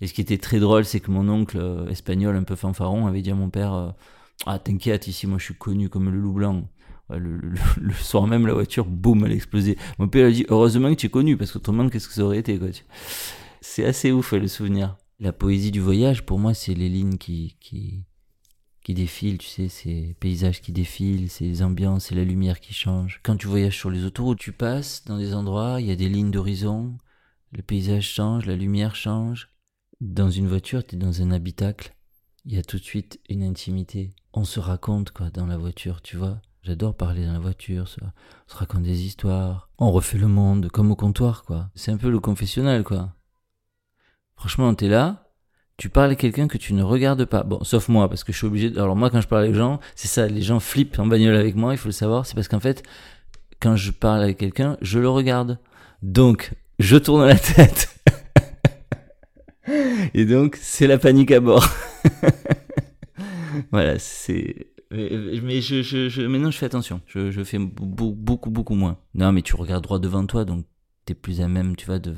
et 0.00 0.06
ce 0.06 0.14
qui 0.14 0.22
était 0.22 0.38
très 0.38 0.60
drôle, 0.60 0.86
c'est 0.86 1.00
que 1.00 1.10
mon 1.10 1.28
oncle 1.28 1.86
espagnol, 1.90 2.34
un 2.34 2.42
peu 2.42 2.56
fanfaron, 2.56 3.06
avait 3.06 3.20
dit 3.20 3.30
à 3.30 3.34
mon 3.34 3.50
père 3.50 3.94
Ah, 4.46 4.58
t'inquiète, 4.58 5.08
ici, 5.08 5.26
moi 5.26 5.36
je 5.36 5.44
suis 5.44 5.54
connu 5.54 5.90
comme 5.90 6.08
le 6.08 6.18
loup 6.18 6.32
blanc 6.32 6.66
le, 7.10 7.92
soir 8.00 8.26
même, 8.26 8.46
la 8.46 8.54
voiture, 8.54 8.86
boum, 8.86 9.24
elle 9.24 9.32
a 9.32 9.34
explosé. 9.34 9.76
Mon 9.98 10.08
père 10.08 10.28
a 10.28 10.30
dit 10.30 10.46
Heureusement 10.48 10.90
que 10.90 11.00
tu 11.00 11.06
es 11.06 11.10
connu, 11.10 11.36
parce 11.36 11.52
qu'autrement, 11.52 11.88
qu'est-ce 11.88 12.08
que 12.08 12.14
ça 12.14 12.24
aurait 12.24 12.38
été 12.38 12.58
quoi 12.58 12.68
C'est 13.60 13.84
assez 13.84 14.12
ouf 14.12 14.32
le 14.32 14.48
souvenir. 14.48 14.96
La 15.20 15.32
poésie 15.32 15.70
du 15.70 15.80
voyage, 15.80 16.24
pour 16.24 16.38
moi, 16.38 16.54
c'est 16.54 16.74
les 16.74 16.88
lignes 16.88 17.18
qui, 17.18 17.56
qui, 17.60 18.04
qui 18.82 18.94
défilent, 18.94 19.38
tu 19.38 19.48
sais, 19.48 19.68
ces 19.68 20.16
paysages 20.18 20.60
qui 20.60 20.72
défilent, 20.72 21.30
ces 21.30 21.62
ambiances 21.62 22.10
et 22.10 22.14
la 22.14 22.24
lumière 22.24 22.60
qui 22.60 22.74
change. 22.74 23.20
Quand 23.22 23.36
tu 23.36 23.46
voyages 23.46 23.78
sur 23.78 23.90
les 23.90 24.04
autoroutes, 24.04 24.38
tu 24.38 24.52
passes 24.52 25.04
dans 25.04 25.18
des 25.18 25.34
endroits, 25.34 25.80
il 25.80 25.86
y 25.86 25.92
a 25.92 25.96
des 25.96 26.08
lignes 26.08 26.30
d'horizon, 26.30 26.98
le 27.52 27.62
paysage 27.62 28.08
change, 28.08 28.46
la 28.46 28.56
lumière 28.56 28.96
change. 28.96 29.48
Dans 30.00 30.30
une 30.30 30.48
voiture, 30.48 30.84
tu 30.84 30.96
es 30.96 30.98
dans 30.98 31.22
un 31.22 31.30
habitacle, 31.30 31.94
il 32.44 32.54
y 32.54 32.58
a 32.58 32.62
tout 32.62 32.78
de 32.78 32.84
suite 32.84 33.20
une 33.28 33.42
intimité. 33.42 34.10
On 34.32 34.44
se 34.44 34.60
raconte, 34.60 35.12
quoi, 35.12 35.30
dans 35.30 35.46
la 35.46 35.56
voiture, 35.56 36.02
tu 36.02 36.16
vois. 36.16 36.42
J'adore 36.64 36.96
parler 36.96 37.26
dans 37.26 37.34
la 37.34 37.38
voiture, 37.38 37.88
ça. 37.88 38.00
Se 38.46 38.56
raconte 38.56 38.84
des 38.84 39.04
histoires. 39.04 39.68
On 39.78 39.90
refait 39.90 40.16
le 40.16 40.28
monde 40.28 40.70
comme 40.70 40.90
au 40.90 40.96
comptoir, 40.96 41.42
quoi. 41.44 41.68
C'est 41.74 41.90
un 41.90 41.98
peu 41.98 42.08
le 42.08 42.20
confessionnal, 42.20 42.84
quoi. 42.84 43.12
Franchement, 44.34 44.74
t'es 44.74 44.88
là, 44.88 45.30
tu 45.76 45.90
parles 45.90 46.12
à 46.12 46.14
quelqu'un 46.14 46.48
que 46.48 46.56
tu 46.56 46.72
ne 46.72 46.82
regardes 46.82 47.26
pas. 47.26 47.42
Bon, 47.42 47.62
sauf 47.64 47.88
moi, 47.88 48.08
parce 48.08 48.24
que 48.24 48.32
je 48.32 48.38
suis 48.38 48.46
obligé. 48.46 48.70
De... 48.70 48.80
Alors 48.80 48.96
moi, 48.96 49.10
quand 49.10 49.20
je 49.20 49.28
parle 49.28 49.42
avec 49.42 49.52
les 49.52 49.58
gens, 49.58 49.78
c'est 49.94 50.08
ça, 50.08 50.26
les 50.26 50.40
gens 50.40 50.58
flippent 50.58 50.98
en 50.98 51.06
bagnole 51.06 51.36
avec 51.36 51.54
moi, 51.54 51.74
il 51.74 51.76
faut 51.76 51.88
le 51.88 51.92
savoir. 51.92 52.24
C'est 52.24 52.34
parce 52.34 52.48
qu'en 52.48 52.60
fait, 52.60 52.82
quand 53.60 53.76
je 53.76 53.90
parle 53.90 54.22
avec 54.22 54.38
quelqu'un, 54.38 54.78
je 54.80 54.98
le 54.98 55.10
regarde. 55.10 55.58
Donc, 56.00 56.54
je 56.78 56.96
tourne 56.96 57.26
la 57.26 57.38
tête. 57.38 57.94
Et 60.14 60.24
donc, 60.24 60.56
c'est 60.58 60.86
la 60.86 60.96
panique 60.96 61.30
à 61.30 61.40
bord. 61.40 61.68
voilà, 63.70 63.98
c'est. 63.98 64.73
Mais 64.94 65.60
je, 65.60 65.82
je, 65.82 66.08
je, 66.08 66.50
fais 66.50 66.66
attention. 66.66 67.00
Je, 67.06 67.44
fais 67.44 67.58
beaucoup, 67.58 68.50
beaucoup, 68.50 68.74
moins. 68.74 68.98
Non, 69.14 69.32
mais 69.32 69.42
tu 69.42 69.56
regardes 69.56 69.82
droit 69.82 69.98
devant 69.98 70.26
toi, 70.26 70.44
donc 70.44 70.66
t'es 71.04 71.14
plus 71.14 71.40
à 71.40 71.48
même, 71.48 71.76
tu 71.76 71.86
vois, 71.86 71.98
de, 71.98 72.14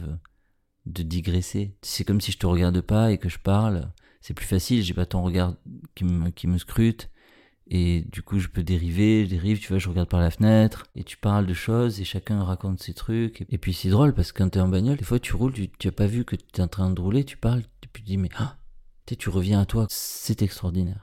de 0.86 1.02
digresser. 1.02 1.74
C'est 1.82 2.04
comme 2.04 2.20
si 2.20 2.32
je 2.32 2.38
te 2.38 2.46
regarde 2.46 2.80
pas 2.80 3.12
et 3.12 3.18
que 3.18 3.28
je 3.28 3.38
parle. 3.38 3.90
C'est 4.20 4.34
plus 4.34 4.46
facile, 4.46 4.82
j'ai 4.82 4.94
pas 4.94 5.06
ton 5.06 5.22
regard 5.22 5.54
qui 5.94 6.04
me, 6.04 6.58
scrute. 6.58 7.10
Et 7.68 8.04
du 8.12 8.22
coup, 8.22 8.38
je 8.38 8.48
peux 8.48 8.62
dériver, 8.62 9.24
je 9.24 9.30
dérive, 9.30 9.58
tu 9.58 9.68
vois, 9.68 9.78
je 9.78 9.88
regarde 9.88 10.08
par 10.08 10.20
la 10.20 10.30
fenêtre, 10.30 10.86
et 10.94 11.02
tu 11.02 11.16
parles 11.16 11.46
de 11.46 11.54
choses, 11.54 12.00
et 12.00 12.04
chacun 12.04 12.44
raconte 12.44 12.80
ses 12.80 12.94
trucs. 12.94 13.44
Et 13.50 13.58
puis 13.58 13.72
c'est 13.72 13.88
drôle, 13.88 14.14
parce 14.14 14.30
que 14.30 14.38
quand 14.38 14.50
t'es 14.50 14.60
en 14.60 14.68
bagnole, 14.68 14.96
des 14.96 15.04
fois 15.04 15.18
tu 15.18 15.34
roules, 15.34 15.52
tu, 15.52 15.68
tu 15.68 15.88
as 15.88 15.92
pas 15.92 16.06
vu 16.06 16.24
que 16.24 16.36
tu 16.36 16.44
es 16.58 16.60
en 16.60 16.68
train 16.68 16.90
de 16.90 17.00
rouler, 17.00 17.24
tu 17.24 17.36
parles, 17.36 17.62
et 17.82 17.88
puis 17.92 18.04
tu 18.04 18.10
dis, 18.10 18.18
mais 18.18 18.30
ah, 18.36 18.56
tu 19.18 19.30
reviens 19.30 19.60
à 19.60 19.66
toi, 19.66 19.86
c'est 19.88 20.42
extraordinaire. 20.42 21.02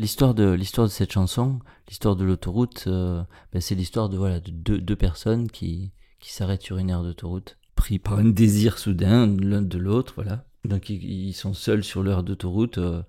L'histoire 0.00 0.32
de 0.32 0.50
l'histoire 0.50 0.86
de 0.86 0.92
cette 0.92 1.12
chanson, 1.12 1.58
l'histoire 1.86 2.16
de 2.16 2.24
l'autoroute, 2.24 2.84
euh, 2.86 3.22
ben 3.52 3.60
c'est 3.60 3.74
l'histoire 3.74 4.08
de 4.08 4.16
voilà 4.16 4.40
de 4.40 4.78
deux, 4.78 4.96
personnes 4.96 5.50
qui 5.50 5.92
qui 6.20 6.32
s'arrêtent 6.32 6.62
sur 6.62 6.78
une 6.78 6.88
aire 6.88 7.02
d'autoroute, 7.02 7.58
pris 7.74 7.98
par 7.98 8.18
un 8.18 8.24
désir 8.24 8.78
soudain 8.78 9.26
l'un 9.26 9.60
de 9.60 9.76
l'autre, 9.76 10.14
voilà. 10.14 10.46
Donc 10.64 10.88
ils, 10.88 11.34
sont 11.34 11.52
seuls 11.52 11.84
sur 11.84 12.02
l'aire 12.02 12.22
d'autoroute 12.22 12.78
euh, 12.78 13.02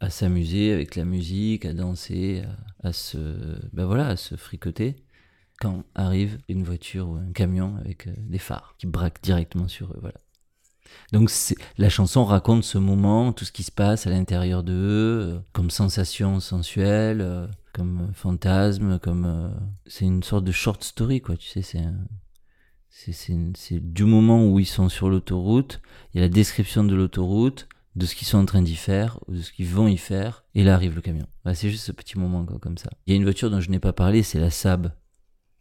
à 0.00 0.10
s'amuser 0.10 0.74
avec 0.74 0.96
la 0.96 1.06
musique, 1.06 1.64
à 1.64 1.72
danser, 1.72 2.42
à, 2.82 2.88
à 2.88 2.92
se 2.92 3.18
ben 3.72 3.86
voilà, 3.86 4.08
à 4.08 4.16
se 4.16 4.36
fricoter. 4.36 4.96
Quand 5.60 5.82
arrive 5.94 6.40
une 6.46 6.62
voiture 6.62 7.08
ou 7.08 7.14
un 7.14 7.32
camion 7.32 7.76
avec 7.76 8.06
euh, 8.06 8.14
des 8.18 8.38
phares 8.38 8.74
qui 8.76 8.86
braquent 8.86 9.22
directement 9.22 9.66
sur 9.66 9.90
eux, 9.92 9.98
voilà. 10.02 10.20
Donc 11.12 11.30
la 11.78 11.88
chanson 11.88 12.24
raconte 12.24 12.64
ce 12.64 12.78
moment, 12.78 13.32
tout 13.32 13.44
ce 13.44 13.52
qui 13.52 13.62
se 13.62 13.70
passe 13.70 14.06
à 14.06 14.10
l'intérieur 14.10 14.62
d'eux, 14.62 14.72
euh, 14.74 15.38
comme 15.52 15.70
sensation 15.70 16.40
sensuelle, 16.40 17.20
euh, 17.20 17.46
comme 17.72 18.08
euh, 18.08 18.12
fantasme, 18.14 18.98
comme 18.98 19.52
c'est 19.86 20.04
une 20.04 20.22
sorte 20.22 20.44
de 20.44 20.52
short 20.52 20.82
story 20.82 21.20
quoi. 21.20 21.36
Tu 21.36 21.48
sais, 21.48 21.62
c'est 21.62 21.84
c'est 23.54 23.92
du 23.92 24.04
moment 24.04 24.46
où 24.46 24.58
ils 24.58 24.66
sont 24.66 24.88
sur 24.88 25.08
l'autoroute, 25.08 25.80
il 26.12 26.18
y 26.18 26.20
a 26.20 26.26
la 26.26 26.32
description 26.32 26.84
de 26.84 26.94
l'autoroute, 26.94 27.68
de 27.96 28.06
ce 28.06 28.14
qu'ils 28.14 28.28
sont 28.28 28.38
en 28.38 28.44
train 28.44 28.62
d'y 28.62 28.76
faire, 28.76 29.18
ou 29.26 29.34
de 29.34 29.40
ce 29.40 29.52
qu'ils 29.52 29.66
vont 29.66 29.88
y 29.88 29.96
faire, 29.96 30.44
et 30.54 30.62
là 30.62 30.74
arrive 30.74 30.94
le 30.94 31.00
camion. 31.00 31.26
Voilà, 31.42 31.54
c'est 31.54 31.70
juste 31.70 31.84
ce 31.84 31.92
petit 31.92 32.18
moment 32.18 32.44
comme 32.44 32.78
ça. 32.78 32.90
Il 33.06 33.12
y 33.12 33.14
a 33.14 33.16
une 33.16 33.24
voiture 33.24 33.50
dont 33.50 33.60
je 33.60 33.70
n'ai 33.70 33.80
pas 33.80 33.92
parlé, 33.92 34.22
c'est 34.22 34.38
la 34.38 34.50
Saab. 34.50 34.92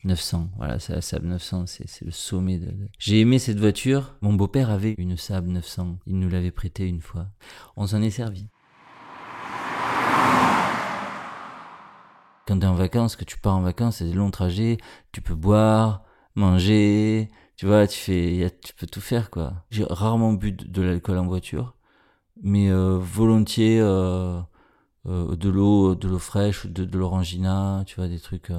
900, 0.04 0.50
voilà, 0.58 0.80
c'est 0.80 0.94
la 0.94 1.02
Saab 1.02 1.24
900, 1.24 1.66
c'est 1.68 2.02
le 2.02 2.12
sommet 2.12 2.58
de... 2.58 2.74
J'ai 2.98 3.20
aimé 3.20 3.38
cette 3.38 3.60
voiture, 3.60 4.16
mon 4.22 4.34
beau-père 4.34 4.72
avait 4.72 4.96
une 4.98 5.16
Saab 5.16 5.48
900, 5.48 6.00
il 6.08 6.18
nous 6.18 6.30
l'avait 6.30 6.52
prêtée 6.52 6.88
une 6.88 7.02
fois. 7.02 7.28
On 7.76 7.86
s'en 7.86 8.02
est 8.02 8.10
servi. 8.10 8.48
Quand 12.48 12.58
t'es 12.60 12.66
en 12.66 12.74
vacances, 12.74 13.16
que 13.16 13.24
tu 13.24 13.38
pars 13.38 13.56
en 13.56 13.62
vacances, 13.62 13.98
c'est 13.98 14.06
des 14.06 14.14
longs 14.14 14.32
trajets, 14.32 14.78
tu 15.12 15.22
peux 15.22 15.36
boire, 15.36 16.04
manger, 16.36 17.30
tu 17.56 17.68
vois, 17.68 17.86
tu 17.88 18.00
fais, 18.00 18.52
tu 18.64 18.74
peux 18.74 18.88
tout 18.88 19.02
faire 19.02 19.30
quoi. 19.30 19.54
J'ai 19.70 19.84
rarement 19.84 20.34
bu 20.34 20.52
de, 20.52 20.82
l'alcool 20.82 21.20
en 21.20 21.28
voiture, 21.28 21.76
mais 22.42 22.72
euh, 22.72 22.98
volontiers 22.98 23.80
euh, 23.80 24.42
euh, 25.06 25.36
de 25.36 25.50
l'eau, 25.50 25.96
de 25.96 26.08
l'eau 26.08 26.20
fraîche, 26.20 26.66
de, 26.66 26.98
l'orangina, 26.98 27.84
tu 27.86 27.98
vois, 27.98 28.08
des 28.08 28.20
trucs 28.20 28.52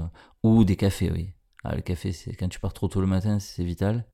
ou 0.43 0.65
des 0.65 0.77
cafés, 0.77 1.11
oui. 1.11 1.31
Ah, 1.65 1.77
le 1.77 1.81
café, 1.81 2.11
c'est 2.11 2.35
quand 2.35 2.49
tu 2.49 2.59
pars 2.59 2.73
trop 2.73 2.89
tôt 2.89 3.01
le 3.01 3.07
matin, 3.07 3.39
c'est 3.39 3.63
vital. 3.63 4.05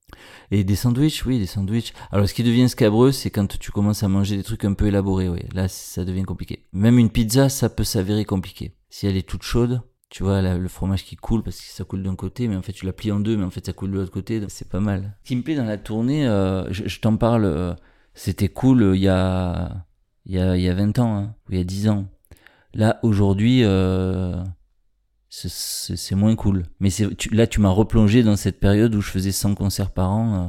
Et 0.50 0.64
des 0.64 0.76
sandwichs, 0.76 1.24
oui, 1.24 1.38
des 1.38 1.46
sandwichs. 1.46 1.94
Alors, 2.10 2.28
ce 2.28 2.34
qui 2.34 2.42
devient 2.42 2.68
scabreux, 2.68 3.10
c'est 3.10 3.30
quand 3.30 3.58
tu 3.58 3.72
commences 3.72 4.02
à 4.02 4.08
manger 4.08 4.36
des 4.36 4.42
trucs 4.42 4.66
un 4.66 4.74
peu 4.74 4.88
élaborés, 4.88 5.30
oui. 5.30 5.40
Là, 5.54 5.66
ça 5.66 6.04
devient 6.04 6.24
compliqué. 6.24 6.66
Même 6.72 6.98
une 6.98 7.08
pizza, 7.08 7.48
ça 7.48 7.70
peut 7.70 7.84
s'avérer 7.84 8.26
compliqué. 8.26 8.74
Si 8.90 9.06
elle 9.06 9.16
est 9.16 9.26
toute 9.26 9.44
chaude, 9.44 9.80
tu 10.10 10.22
vois, 10.22 10.42
le 10.42 10.68
fromage 10.68 11.04
qui 11.04 11.16
coule 11.16 11.42
parce 11.42 11.58
que 11.58 11.66
ça 11.66 11.84
coule 11.84 12.02
d'un 12.02 12.16
côté, 12.16 12.48
mais 12.48 12.56
en 12.56 12.62
fait, 12.62 12.72
tu 12.72 12.84
la 12.84 12.92
plies 12.92 13.12
en 13.12 13.20
deux, 13.20 13.36
mais 13.36 13.44
en 13.44 13.50
fait, 13.50 13.64
ça 13.64 13.72
coule 13.72 13.92
de 13.92 13.96
l'autre 13.96 14.12
côté. 14.12 14.40
donc 14.40 14.50
C'est 14.50 14.68
pas 14.68 14.80
mal. 14.80 15.16
Ce 15.22 15.28
qui 15.28 15.36
me 15.36 15.42
plaît 15.42 15.56
dans 15.56 15.64
la 15.64 15.78
tournée, 15.78 16.26
euh, 16.26 16.70
je, 16.70 16.86
je 16.86 17.00
t'en 17.00 17.16
parle, 17.16 17.44
euh, 17.44 17.74
c'était 18.14 18.48
cool 18.48 18.82
euh, 18.82 18.96
il 18.96 19.02
y 19.02 19.08
a, 19.08 19.86
il 20.26 20.34
y 20.34 20.38
a, 20.38 20.56
il 20.56 20.62
y 20.62 20.68
a 20.68 20.74
20 20.74 20.98
ans, 20.98 21.16
hein, 21.16 21.34
ou 21.48 21.52
il 21.52 21.58
y 21.58 21.60
a 21.60 21.64
10 21.64 21.88
ans. 21.88 22.08
Là, 22.74 22.98
aujourd'hui, 23.02 23.64
euh, 23.64 24.42
c'est- 25.30 26.14
moins 26.14 26.34
cool. 26.36 26.64
Mais 26.80 26.90
tu- 26.90 27.34
là, 27.34 27.46
tu 27.46 27.60
m'as 27.60 27.68
replongé 27.70 28.22
dans 28.22 28.36
cette 28.36 28.60
période 28.60 28.94
où 28.94 29.00
je 29.00 29.10
faisais 29.10 29.32
100 29.32 29.54
concerts 29.54 29.90
par 29.90 30.10
an. 30.10 30.46
euh, 30.46 30.48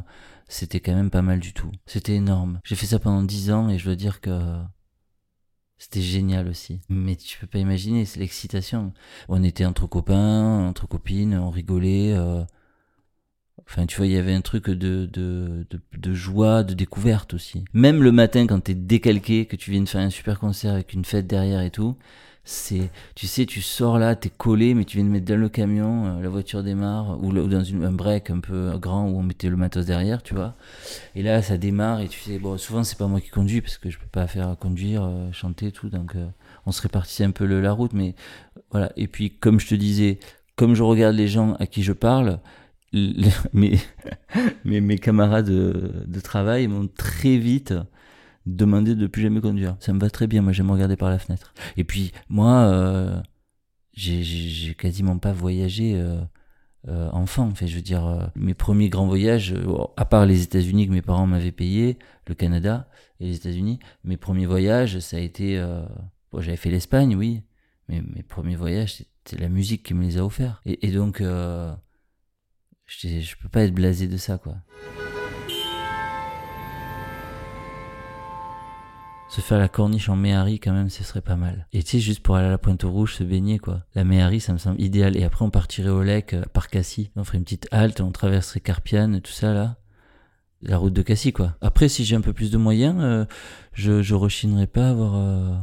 C'était 0.51 0.79
quand 0.79 0.95
même 0.95 1.11
pas 1.11 1.21
mal 1.21 1.39
du 1.39 1.53
tout. 1.53 1.71
C'était 1.85 2.15
énorme. 2.15 2.59
J'ai 2.63 2.75
fait 2.75 2.87
ça 2.87 2.97
pendant 2.97 3.21
10 3.21 3.51
ans 3.51 3.69
et 3.69 3.77
je 3.77 3.85
dois 3.85 3.95
dire 3.95 4.19
que 4.19 4.31
c'était 5.77 6.01
génial 6.01 6.47
aussi. 6.47 6.81
Mais 6.89 7.15
tu 7.15 7.37
peux 7.39 7.47
pas 7.47 7.59
imaginer, 7.59 8.03
c'est 8.05 8.19
l'excitation. 8.19 8.91
On 9.27 9.43
était 9.43 9.65
entre 9.65 9.85
copains, 9.87 10.67
entre 10.67 10.87
copines, 10.87 11.35
on 11.37 11.49
rigolait. 11.51 12.13
euh, 12.13 12.43
Enfin, 13.67 13.85
tu 13.85 13.97
vois, 13.97 14.07
il 14.07 14.13
y 14.13 14.17
avait 14.17 14.33
un 14.33 14.41
truc 14.41 14.69
de, 14.69 15.05
de, 15.05 15.67
de, 15.69 15.79
de 15.97 16.13
joie, 16.13 16.63
de 16.63 16.73
découverte 16.73 17.33
aussi. 17.35 17.65
Même 17.73 18.01
le 18.01 18.11
matin, 18.11 18.47
quand 18.47 18.61
t'es 18.61 18.73
décalqué, 18.73 19.45
que 19.45 19.55
tu 19.55 19.69
viens 19.71 19.81
de 19.81 19.89
faire 19.89 20.01
un 20.01 20.09
super 20.09 20.39
concert 20.39 20.73
avec 20.73 20.93
une 20.93 21.05
fête 21.05 21.27
derrière 21.27 21.61
et 21.61 21.69
tout, 21.69 21.95
c'est, 22.49 22.89
tu 23.15 23.27
sais, 23.27 23.45
tu 23.45 23.61
sors 23.61 23.99
là, 23.99 24.15
t'es 24.15 24.29
collé, 24.29 24.73
mais 24.73 24.83
tu 24.85 24.97
viens 24.97 25.05
de 25.05 25.11
mettre 25.11 25.25
dans 25.25 25.37
le 25.39 25.49
camion, 25.49 26.07
euh, 26.17 26.21
la 26.21 26.29
voiture 26.29 26.63
démarre, 26.63 27.23
ou, 27.23 27.31
dans 27.31 27.63
une, 27.63 27.83
un 27.85 27.91
break 27.91 28.31
un 28.31 28.39
peu 28.39 28.75
grand 28.79 29.05
où 29.07 29.17
on 29.19 29.23
mettait 29.23 29.49
le 29.49 29.55
matos 29.55 29.85
derrière, 29.85 30.23
tu 30.23 30.33
vois. 30.33 30.55
Et 31.15 31.23
là, 31.23 31.41
ça 31.41 31.57
démarre 31.57 32.01
et 32.01 32.07
tu 32.07 32.19
sais, 32.19 32.39
bon, 32.39 32.57
souvent 32.57 32.83
c'est 32.83 32.97
pas 32.97 33.07
moi 33.07 33.21
qui 33.21 33.29
conduis 33.29 33.61
parce 33.61 33.77
que 33.77 33.89
je 33.89 33.99
peux 33.99 34.07
pas 34.11 34.27
faire 34.27 34.55
conduire, 34.59 35.03
euh, 35.03 35.31
chanter, 35.31 35.71
tout, 35.71 35.89
donc 35.89 36.15
euh, 36.15 36.27
on 36.65 36.71
se 36.71 36.81
répartissait 36.81 37.23
un 37.25 37.31
peu 37.31 37.45
le- 37.45 37.61
la 37.61 37.71
route, 37.71 37.93
mais 37.93 38.15
voilà. 38.71 38.91
Et 38.97 39.07
puis, 39.07 39.31
comme 39.31 39.59
je 39.59 39.67
te 39.67 39.75
disais, 39.75 40.19
comme 40.55 40.75
je 40.75 40.83
regarde 40.83 41.15
les 41.15 41.27
gens 41.27 41.53
à 41.55 41.67
qui 41.67 41.83
je 41.83 41.93
parle, 41.93 42.39
mes, 42.93 43.77
mes, 44.65 44.81
mes 44.81 44.97
camarades 44.97 45.47
de, 45.49 45.91
de 46.05 46.19
travail 46.19 46.67
m'ont 46.67 46.87
très 46.87 47.37
vite 47.37 47.73
demandé 48.45 48.95
de 48.95 49.07
plus 49.07 49.21
jamais 49.21 49.41
conduire. 49.41 49.75
Ça 49.79 49.93
me 49.93 49.99
va 49.99 50.09
très 50.09 50.27
bien, 50.27 50.41
moi 50.41 50.51
j'aime 50.53 50.71
regarder 50.71 50.95
par 50.95 51.09
la 51.09 51.19
fenêtre. 51.19 51.53
Et 51.77 51.83
puis 51.83 52.11
moi, 52.29 52.63
euh, 52.63 53.21
j'ai- 53.93 54.75
quasiment 54.75 55.17
pas 55.17 55.33
voyagé 55.33 55.95
euh, 55.95 56.21
euh, 56.87 57.09
enfant. 57.11 57.47
Enfin, 57.51 57.65
je 57.65 57.75
veux 57.75 57.81
dire, 57.81 58.05
euh, 58.05 58.25
mes 58.35 58.53
premiers 58.53 58.89
grands 58.89 59.07
voyages, 59.07 59.53
euh, 59.53 59.77
à 59.97 60.05
part 60.05 60.25
les 60.25 60.43
États-Unis 60.43 60.87
que 60.87 60.91
mes 60.93 61.01
parents 61.01 61.27
m'avaient 61.27 61.51
payé, 61.51 61.97
le 62.27 62.35
Canada 62.35 62.89
et 63.19 63.25
les 63.25 63.35
États-Unis, 63.35 63.79
mes 64.03 64.17
premiers 64.17 64.45
voyages, 64.45 64.99
ça 64.99 65.17
a 65.17 65.19
été... 65.19 65.61
bon, 66.31 66.41
J'avais 66.41 66.57
fait 66.57 66.69
l'Espagne, 66.69 67.15
oui, 67.15 67.43
mais 67.89 68.01
mes 68.01 68.23
premiers 68.23 68.55
voyages, 68.55 69.03
c'était 69.25 69.41
la 69.41 69.49
musique 69.49 69.83
qui 69.83 69.93
me 69.93 70.03
les 70.03 70.17
a 70.17 70.25
offerts. 70.25 70.61
Et, 70.65 70.91
donc... 70.91 71.21
Je, 71.21 73.19
je 73.19 73.35
peux 73.37 73.49
pas 73.49 73.63
être 73.63 73.73
blasé 73.73 74.07
de 74.07 74.17
ça, 74.17 74.37
quoi. 74.39 74.55
Se 79.39 79.45
faire 79.45 79.59
la 79.59 79.69
corniche 79.69 80.09
en 80.09 80.17
Méhari, 80.17 80.59
quand 80.59 80.73
même, 80.73 80.89
ce 80.89 81.01
serait 81.01 81.21
pas 81.21 81.37
mal. 81.37 81.65
Et 81.71 81.81
tu 81.81 81.91
sais, 81.91 81.99
juste 82.01 82.19
pour 82.19 82.35
aller 82.35 82.47
à 82.47 82.51
la 82.51 82.57
Pointe 82.57 82.83
Rouge, 82.83 83.15
se 83.15 83.23
baigner, 83.23 83.57
quoi. 83.57 83.85
La 83.95 84.03
Méhari, 84.03 84.41
ça 84.41 84.51
me 84.51 84.57
semble 84.57 84.81
idéal. 84.81 85.15
Et 85.15 85.23
après, 85.23 85.45
on 85.45 85.49
partirait 85.49 85.87
au 85.87 86.03
lec, 86.03 86.33
euh, 86.33 86.43
par 86.51 86.67
Cassis. 86.67 87.09
On 87.15 87.23
ferait 87.23 87.37
une 87.37 87.45
petite 87.45 87.69
halte, 87.71 88.01
on 88.01 88.11
traverserait 88.11 88.59
Carpiane, 88.59 89.21
tout 89.21 89.31
ça, 89.31 89.53
là. 89.53 89.77
La 90.61 90.75
route 90.75 90.91
de 90.91 91.01
Cassis, 91.01 91.31
quoi. 91.31 91.55
Après, 91.61 91.87
si 91.87 92.03
j'ai 92.03 92.17
un 92.17 92.21
peu 92.21 92.33
plus 92.33 92.51
de 92.51 92.57
moyens, 92.57 92.97
euh, 92.99 93.25
je, 93.71 94.01
je 94.01 94.13
rechinerai 94.13 94.67
pas 94.67 94.87
à 94.87 94.89
avoir 94.89 95.15
euh, 95.15 95.55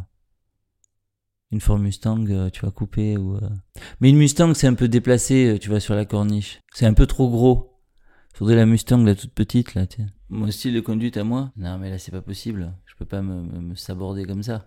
une 1.50 1.61
Ford 1.61 1.78
Mustang, 1.78 2.25
tu 2.50 2.61
vois, 2.62 2.71
coupée 2.71 3.18
ou... 3.18 3.38
Mais 4.00 4.09
une 4.09 4.16
Mustang, 4.16 4.54
c'est 4.54 4.68
un 4.68 4.75
peu 4.75 4.88
déplacé, 4.88 5.59
tu 5.61 5.68
vois, 5.68 5.80
sur 5.80 5.95
la 5.95 6.06
corniche. 6.06 6.62
C'est 6.73 6.87
un 6.87 6.95
peu 6.95 7.06
trop 7.06 7.28
gros. 7.28 7.78
Faudrait 8.33 8.56
la 8.56 8.64
Mustang, 8.64 9.04
la 9.04 9.14
toute 9.14 9.35
petite, 9.35 9.75
là, 9.75 9.87
tiens. 9.87 10.06
Mon 10.28 10.50
style 10.50 10.75
de 10.75 10.80
conduite 10.80 11.16
à 11.16 11.25
moi 11.25 11.52
Non, 11.56 11.78
mais 11.78 11.88
là, 11.90 11.99
c'est 11.99 12.11
pas 12.11 12.21
possible. 12.23 12.73
Je 12.87 12.95
peux 12.97 13.04
pas 13.04 13.23
me, 13.23 13.42
me, 13.42 13.61
me 13.61 13.75
saborder 13.76 14.25
comme 14.25 14.42
ça. 14.42 14.66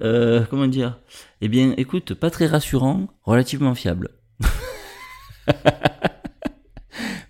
Euh, 0.00 0.44
comment 0.50 0.66
dire? 0.66 0.98
Eh 1.40 1.48
bien, 1.48 1.74
écoute, 1.76 2.14
pas 2.14 2.30
très 2.30 2.46
rassurant, 2.46 3.08
relativement 3.22 3.74
fiable. 3.74 4.10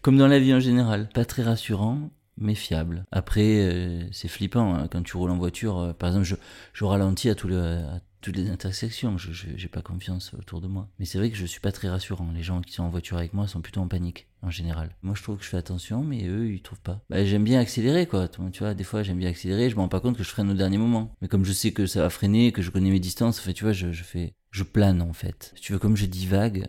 Comme 0.02 0.16
dans 0.18 0.26
la 0.28 0.38
vie 0.40 0.52
en 0.54 0.60
général. 0.60 1.08
Pas 1.14 1.24
très 1.24 1.42
rassurant, 1.42 2.10
mais 2.36 2.54
fiable. 2.54 3.04
Après, 3.12 3.60
euh, 3.60 4.02
c'est 4.10 4.28
flippant 4.28 4.74
hein, 4.74 4.88
quand 4.90 5.02
tu 5.02 5.16
roules 5.16 5.30
en 5.30 5.38
voiture. 5.38 5.78
euh, 5.78 5.92
par 5.92 6.08
exemple, 6.08 6.26
je, 6.26 6.34
je 6.72 6.84
ralentis 6.84 7.28
à, 7.30 7.34
tout 7.36 7.46
le, 7.48 7.60
à 7.60 8.00
toutes 8.22 8.36
les 8.36 8.48
intersections. 8.48 9.18
Je 9.18 9.32
j'ai 9.32 9.68
pas 9.68 9.82
confiance 9.82 10.32
autour 10.34 10.60
de 10.60 10.68
moi. 10.68 10.88
Mais 10.98 11.04
c'est 11.04 11.18
vrai 11.18 11.30
que 11.30 11.36
je 11.36 11.44
suis 11.44 11.60
pas 11.60 11.72
très 11.72 11.88
rassurant. 11.88 12.30
Les 12.32 12.42
gens 12.42 12.62
qui 12.62 12.72
sont 12.72 12.84
en 12.84 12.88
voiture 12.88 13.18
avec 13.18 13.34
moi 13.34 13.46
sont 13.46 13.60
plutôt 13.60 13.80
en 13.80 13.88
panique 13.88 14.28
en 14.40 14.50
général. 14.50 14.96
Moi, 15.02 15.14
je 15.14 15.22
trouve 15.22 15.36
que 15.36 15.44
je 15.44 15.48
fais 15.48 15.56
attention, 15.56 16.02
mais 16.02 16.26
eux, 16.26 16.50
ils 16.50 16.62
trouvent 16.62 16.80
pas. 16.80 17.04
Bah, 17.10 17.24
j'aime 17.24 17.44
bien 17.44 17.60
accélérer, 17.60 18.06
quoi. 18.06 18.28
Tu 18.28 18.40
vois, 18.60 18.74
des 18.74 18.84
fois, 18.84 19.02
j'aime 19.02 19.18
bien 19.18 19.28
accélérer. 19.30 19.68
Je 19.68 19.76
me 19.76 19.80
rends 19.80 19.88
pas 19.88 20.00
compte 20.00 20.16
que 20.16 20.24
je 20.24 20.30
freine 20.30 20.50
au 20.50 20.54
dernier 20.54 20.78
moment. 20.78 21.14
Mais 21.20 21.28
comme 21.28 21.44
je 21.44 21.52
sais 21.52 21.72
que 21.72 21.86
ça 21.86 22.00
va 22.00 22.10
freiner, 22.10 22.52
que 22.52 22.62
je 22.62 22.70
connais 22.70 22.90
mes 22.90 23.00
distances, 23.00 23.40
fait, 23.40 23.52
tu 23.52 23.64
vois, 23.64 23.72
je, 23.72 23.92
je 23.92 24.02
fais, 24.02 24.34
je 24.50 24.62
plane 24.62 25.02
en 25.02 25.12
fait. 25.12 25.52
Si 25.56 25.62
tu 25.62 25.72
veux, 25.72 25.78
comme 25.78 25.96
je 25.96 26.06
divague. 26.06 26.66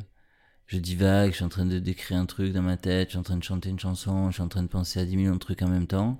Je 0.66 0.78
divague, 0.78 1.32
je 1.32 1.36
suis 1.36 1.46
en 1.46 1.50
train 1.50 1.66
de 1.66 1.78
décrire 1.78 2.18
un 2.18 2.26
truc 2.26 2.54
dans 2.54 2.62
ma 2.62 2.78
tête, 2.78 3.10
je 3.10 3.12
suis 3.12 3.20
en 3.20 3.24
train 3.24 3.38
de 3.38 3.44
chanter 3.44 3.70
une 3.70 3.80
chanson, 3.80 4.30
je 4.32 4.36
suis 4.36 4.42
en 4.42 4.48
train 4.48 4.64
de 4.64 4.70
penser 4.70 5.00
à 5.00 5.06
10 5.06 5.18
millions 5.18 5.34
de 5.34 5.40
trucs 5.40 5.62
en 5.62 5.68
même 5.68 5.88
temps. 5.88 6.18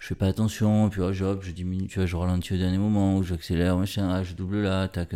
Je 0.00 0.06
fais 0.08 0.14
pas 0.16 0.26
attention, 0.26 0.88
puis 0.90 1.00
oh, 1.02 1.12
je, 1.12 1.24
hop, 1.24 1.42
je 1.44 1.52
diminue, 1.52 1.86
tu 1.86 1.98
vois, 1.98 2.06
je 2.06 2.16
ralentis 2.16 2.54
au 2.54 2.56
dernier 2.56 2.78
moment, 2.78 3.16
ou 3.18 3.22
j'accélère, 3.22 3.76
machin, 3.76 4.08
ah, 4.10 4.24
je 4.24 4.34
double 4.34 4.62
là, 4.62 4.88
tac. 4.88 5.14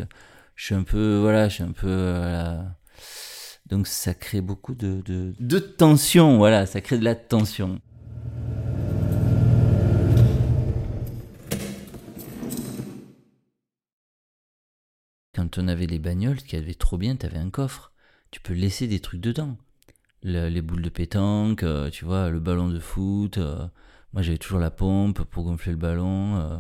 Je 0.57 0.65
suis 0.65 0.75
un 0.75 0.85
peu, 0.85 1.19
voilà, 1.21 1.49
je 1.49 1.55
suis 1.55 1.63
un 1.65 1.73
peu. 1.73 2.15
Donc 3.67 3.87
ça 3.87 4.13
crée 4.13 4.43
beaucoup 4.43 4.75
de, 4.75 5.03
de, 5.41 5.59
tension, 5.59 6.37
voilà, 6.37 6.67
ça 6.67 6.83
crée 6.83 6.99
de 6.99 7.05
la 7.05 7.15
tension. 7.15 7.81
Quand 15.35 15.59
on 15.59 15.67
avait 15.67 15.87
les 15.87 15.99
bagnoles, 15.99 16.41
ce 16.41 16.45
qui 16.45 16.57
avait 16.57 16.75
trop 16.75 16.99
bien, 16.99 17.17
t'avais 17.17 17.39
un 17.39 17.51
coffre. 17.51 17.93
Tu 18.31 18.41
peux 18.41 18.53
laisser 18.53 18.87
des 18.87 19.01
trucs 19.01 19.21
dedans. 19.21 19.57
Le- 20.23 20.49
les 20.49 20.63
boules 20.63 20.83
de 20.83 20.89
pétanque, 20.91 21.63
euh, 21.63 21.91
tu 21.91 22.05
vois, 22.05 22.31
le 22.31 22.39
ballon 22.41 22.69
de 22.69 22.79
foot. 22.79 23.39
euh, 23.39 23.67
moi, 24.15 24.23
j'avais 24.23 24.39
toujours 24.39 24.61
la 24.61 24.71
pompe 24.71 25.23
pour 25.25 25.45
gonfler 25.45 25.73
le 25.73 25.79
ballon, 25.79 26.37
euh, 26.39 26.57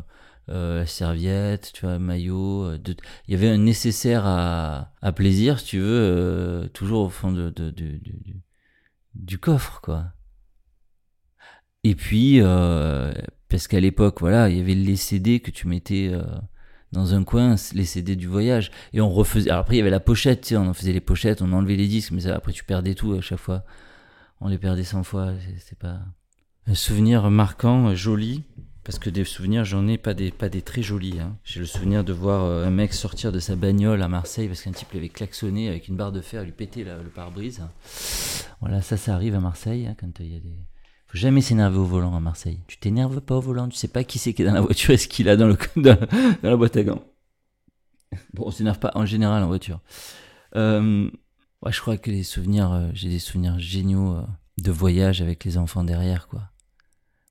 euh, 0.50 0.78
la 0.80 0.87
serviette, 0.87 1.73
tu 1.73 1.87
vois, 1.87 1.99
maillot. 1.99 2.64
euh, 2.64 2.78
de- 2.78 2.96
Il 3.28 3.32
y 3.32 3.37
avait 3.37 3.49
un 3.49 3.58
nécessaire 3.58 4.26
à, 4.26 4.92
à 5.02 5.12
plaisir, 5.12 5.58
si 5.61 5.66
tu 5.66 5.78
veux, 5.80 5.87
euh, 5.87 6.68
toujours 6.68 7.06
au 7.06 7.08
fond 7.11 7.32
de, 7.32 7.50
de- 7.50 7.70
de- 7.70 8.00
du, 9.14 9.38
coffre, 9.38 9.80
quoi. 9.80 10.12
Et 11.84 11.94
puis, 11.94 12.40
euh, 12.40 13.12
parce 13.49 13.68
qu'à 13.68 13.80
l'époque, 13.80 14.20
voilà, 14.20 14.49
il 14.49 14.56
y 14.56 14.61
avait 14.61 14.75
les 14.75 14.96
CD 14.96 15.40
que 15.40 15.50
tu 15.50 15.68
mettais 15.68 16.08
euh, 16.12 16.23
dans 16.92 17.14
un 17.14 17.25
coin, 17.25 17.56
les 17.75 17.84
CD 17.84 18.16
du 18.16 18.26
voyage. 18.26 18.70
Et 18.92 19.00
on 19.00 19.11
refaisait. 19.11 19.50
Alors 19.50 19.61
après, 19.62 19.76
il 19.76 19.78
y 19.78 19.82
avait 19.82 19.90
la 19.90 20.00
pochette, 20.00 20.42
tu 20.42 20.49
sais, 20.50 20.56
on 20.56 20.66
en 20.68 20.75
faisait 20.75 20.92
les 20.92 21.00
pochettes, 21.00 21.42
on 21.42 21.52
enlevait 21.52 21.76
les 21.76 21.88
disques, 21.88 22.12
mais 22.12 22.20
ça, 22.23 22.34
après, 22.37 22.52
tu 22.52 22.64
perdais 22.64 22.94
tout 22.94 23.12
à 23.14 23.20
chaque 23.20 23.38
fois. 23.38 23.64
On 24.40 24.48
les 24.48 24.59
perdait 24.59 24.85
100 24.85 25.05
fois, 25.05 25.33
c'est 25.59 25.79
pas. 25.79 26.00
Un 26.66 26.74
souvenir 26.74 27.31
marquant, 27.31 27.94
joli, 27.94 28.42
parce 28.85 28.98
que 28.98 29.11
des 29.11 29.24
souvenirs, 29.24 29.64
j'en 29.64 29.87
ai 29.87 29.98
pas 29.98 30.14
des, 30.14 30.31
pas 30.31 30.48
des 30.48 30.62
très 30.62 30.83
jolis. 30.83 31.20
hein. 31.20 31.37
J'ai 31.44 31.61
le 31.61 31.66
souvenir 31.66 32.05
de 32.05 32.12
voir 32.12 32.44
euh, 32.44 32.66
un 32.66 32.70
mec 32.70 32.94
sortir 32.94 33.33
de 33.33 33.38
sa 33.38 33.55
bagnole 33.55 34.03
à 34.03 34.09
Marseille 34.09 34.48
parce 34.48 34.62
qu'un 34.62 34.72
type 34.72 34.92
l'avait 34.92 35.11
klaxonné 35.11 35.68
avec 35.68 35.88
une 35.88 35.96
barre 35.96 36.12
de 36.12 36.20
fer, 36.22 36.42
lui 36.42 36.53
péter 36.53 36.85
le 36.85 37.11
pare-brise. 37.14 37.62
Voilà, 38.61 38.81
ça, 38.81 38.96
ça 38.96 39.14
arrive 39.14 39.35
à 39.35 39.40
Marseille 39.40 39.87
hein, 39.87 39.94
quand 39.98 40.20
il 40.20 40.27
y. 40.27 40.42
Faut 41.07 41.18
jamais 41.18 41.42
s'énerver 41.42 41.79
au 41.79 41.85
volant 41.85 42.16
à 42.16 42.20
Marseille. 42.20 42.61
Tu 42.66 42.79
t'énerves 42.79 43.20
pas 43.20 43.37
au 43.37 43.40
volant, 43.40 43.68
tu 43.68 43.77
sais 43.77 43.88
pas 43.88 44.03
qui 44.03 44.18
c'est 44.18 44.33
qui 44.33 44.42
est 44.42 44.46
dans 44.46 44.55
la 44.55 44.61
voiture 44.62 44.90
et 44.94 44.96
ce 44.96 45.07
qu'il 45.07 45.29
a 45.29 45.37
dans, 45.37 45.46
le, 45.46 45.57
dans, 45.77 45.98
dans 46.42 46.50
la 46.50 46.57
boîte 46.57 46.77
à 46.77 46.83
gants. 46.83 47.05
Bon, 48.33 48.44
on 48.46 48.50
s'énerve 48.50 48.79
pas 48.79 48.92
en 48.94 49.05
général 49.05 49.42
en 49.42 49.48
voiture. 49.48 49.81
Euh, 50.57 51.11
je 51.66 51.81
crois 51.81 51.98
que 51.98 52.11
les 52.11 52.22
souvenirs, 52.22 52.72
euh, 52.72 52.88
j'ai 52.94 53.09
des 53.11 53.18
souvenirs 53.18 53.59
géniaux 53.59 54.18
de 54.59 54.70
voyage 54.70 55.20
avec 55.20 55.44
les 55.44 55.59
enfants 55.59 55.85
derrière, 55.85 56.27
quoi. 56.29 56.50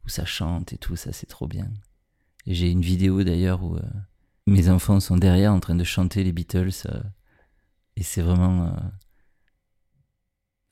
Où 0.05 0.09
ça 0.09 0.25
chante 0.25 0.73
et 0.73 0.77
tout, 0.77 0.95
ça 0.95 1.13
c'est 1.13 1.27
trop 1.27 1.47
bien. 1.47 1.71
J'ai 2.45 2.69
une 2.69 2.81
vidéo 2.81 3.23
d'ailleurs 3.23 3.63
où 3.63 3.77
euh, 3.77 3.81
mes 4.47 4.69
enfants 4.69 4.99
sont 4.99 5.17
derrière 5.17 5.53
en 5.53 5.59
train 5.59 5.75
de 5.75 5.83
chanter 5.83 6.23
les 6.23 6.33
Beatles. 6.33 6.71
euh, 6.87 7.01
et 7.95 8.03
c'est 8.03 8.21
vraiment. 8.21 8.67
euh, 8.67 8.71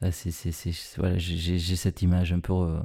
ah, 0.02 0.12
c'est, 0.12 0.42
voilà, 0.98 1.18
j'ai, 1.18 1.76
cette 1.76 2.02
image 2.02 2.34
un 2.34 2.40
peu. 2.40 2.54
euh, 2.54 2.82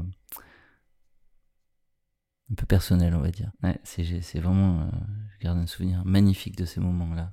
un 2.51 2.55
peu 2.55 2.67
personnelle, 2.67 3.15
on 3.15 3.21
va 3.21 3.31
dire. 3.31 3.51
Ouais, 3.63 3.79
c'est, 3.83 4.05
vraiment. 4.39 4.89
je 5.35 5.39
garde 5.45 5.59
un 5.59 5.67
souvenir 5.67 6.05
magnifique 6.05 6.57
de 6.57 6.65
ces 6.65 6.81
moments-là. 6.81 7.33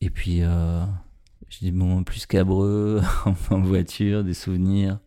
Et 0.00 0.10
puis, 0.10 0.42
j'ai 1.48 1.66
des 1.66 1.72
moments 1.72 2.04
plus 2.04 2.26
cabreux 2.26 3.02
en, 3.50 3.60
voiture, 3.60 4.22
des 4.22 4.34
souvenirs. 4.34 5.00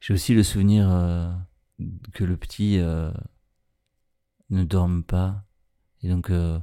J'ai 0.00 0.14
aussi 0.14 0.32
le 0.34 0.42
souvenir 0.42 0.88
que 2.12 2.24
le 2.24 2.36
petit 2.36 2.78
euh, 2.78 3.10
ne 4.50 4.64
dorme 4.64 5.02
pas. 5.02 5.44
Et 6.02 6.08
donc, 6.08 6.30
euh, 6.30 6.58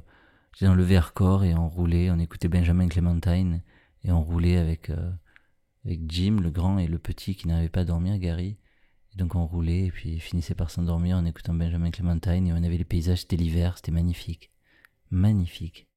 j'étais 0.52 0.66
dans 0.66 0.74
le 0.74 0.82
Vercors 0.82 1.44
et 1.44 1.54
on 1.54 1.68
roulait, 1.68 2.10
on 2.10 2.18
écoutait 2.18 2.48
Benjamin 2.48 2.88
Clementine 2.88 3.62
et 4.04 4.12
on 4.12 4.22
roulait 4.22 4.56
avec, 4.56 4.90
euh, 4.90 5.10
avec 5.84 6.00
Jim, 6.10 6.38
le 6.42 6.50
grand, 6.50 6.78
et 6.78 6.86
le 6.86 6.98
petit 6.98 7.34
qui 7.34 7.48
n'arrivait 7.48 7.68
pas 7.68 7.80
à 7.80 7.84
dormir, 7.84 8.18
Gary. 8.18 8.56
Et 9.14 9.18
donc 9.18 9.34
on 9.34 9.46
roulait 9.46 9.86
et 9.86 9.90
puis 9.90 10.10
il 10.10 10.20
finissait 10.20 10.54
par 10.54 10.70
s'endormir 10.70 11.18
en 11.18 11.26
écoutant 11.26 11.52
Benjamin 11.52 11.90
Clementine 11.90 12.46
et 12.46 12.52
on 12.52 12.62
avait 12.62 12.78
les 12.78 12.84
paysages, 12.84 13.20
c'était 13.20 13.36
l'hiver, 13.36 13.76
c'était 13.76 13.92
magnifique. 13.92 14.50
Magnifique. 15.10 15.91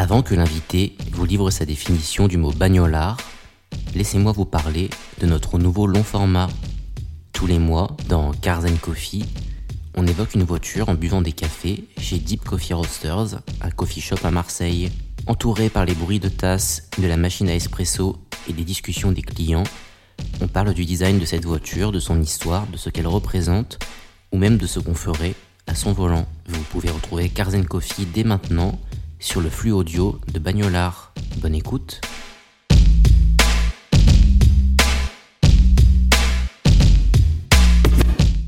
Avant 0.00 0.22
que 0.22 0.36
l'invité 0.36 0.96
vous 1.10 1.24
livre 1.24 1.50
sa 1.50 1.64
définition 1.64 2.28
du 2.28 2.36
mot 2.36 2.52
bagnolard, 2.52 3.16
laissez-moi 3.96 4.30
vous 4.30 4.44
parler 4.44 4.90
de 5.20 5.26
notre 5.26 5.58
nouveau 5.58 5.88
long 5.88 6.04
format. 6.04 6.46
Tous 7.32 7.48
les 7.48 7.58
mois, 7.58 7.96
dans 8.08 8.30
Cars 8.30 8.62
Coffee, 8.80 9.24
on 9.96 10.06
évoque 10.06 10.34
une 10.34 10.44
voiture 10.44 10.88
en 10.88 10.94
buvant 10.94 11.20
des 11.20 11.32
cafés 11.32 11.88
chez 11.98 12.20
Deep 12.20 12.44
Coffee 12.44 12.74
Roasters, 12.74 13.40
un 13.60 13.70
coffee 13.72 14.00
shop 14.00 14.18
à 14.22 14.30
Marseille. 14.30 14.92
Entouré 15.26 15.68
par 15.68 15.84
les 15.84 15.94
bruits 15.94 16.20
de 16.20 16.28
tasses, 16.28 16.88
de 16.98 17.08
la 17.08 17.16
machine 17.16 17.48
à 17.48 17.56
espresso 17.56 18.18
et 18.48 18.52
des 18.52 18.62
discussions 18.62 19.10
des 19.10 19.22
clients, 19.22 19.64
on 20.40 20.46
parle 20.46 20.74
du 20.74 20.84
design 20.84 21.18
de 21.18 21.24
cette 21.24 21.44
voiture, 21.44 21.90
de 21.90 21.98
son 21.98 22.22
histoire, 22.22 22.68
de 22.68 22.76
ce 22.76 22.88
qu'elle 22.88 23.08
représente, 23.08 23.80
ou 24.30 24.38
même 24.38 24.58
de 24.58 24.66
ce 24.68 24.78
qu'on 24.78 24.94
ferait 24.94 25.34
à 25.66 25.74
son 25.74 25.92
volant. 25.92 26.28
Vous 26.46 26.62
pouvez 26.70 26.88
retrouver 26.88 27.28
Cars 27.30 27.50
Coffee 27.68 28.06
dès 28.06 28.22
maintenant 28.22 28.78
sur 29.20 29.40
le 29.40 29.50
flux 29.50 29.72
audio 29.72 30.18
de 30.32 30.38
Bagnolard. 30.38 31.12
Bonne 31.40 31.54
écoute. 31.54 32.00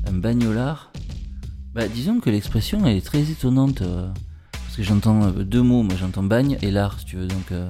Un 0.07 0.13
bagnolard 0.13 0.91
Bah 1.73 1.87
disons 1.87 2.19
que 2.19 2.29
l'expression 2.29 2.85
elle 2.85 2.97
est 2.97 3.05
très 3.05 3.21
étonnante. 3.31 3.81
euh, 3.81 4.09
parce 4.53 4.77
que 4.77 4.83
j'entends 4.83 5.23
euh, 5.23 5.43
deux 5.43 5.61
mots, 5.61 5.83
moi 5.83 5.95
j'entends 5.99 6.23
bagne 6.23 6.57
et 6.61 6.71
lard 6.71 6.99
si 6.99 7.05
tu 7.05 7.17
veux. 7.17 7.27
Donc 7.27 7.51
euh, 7.51 7.69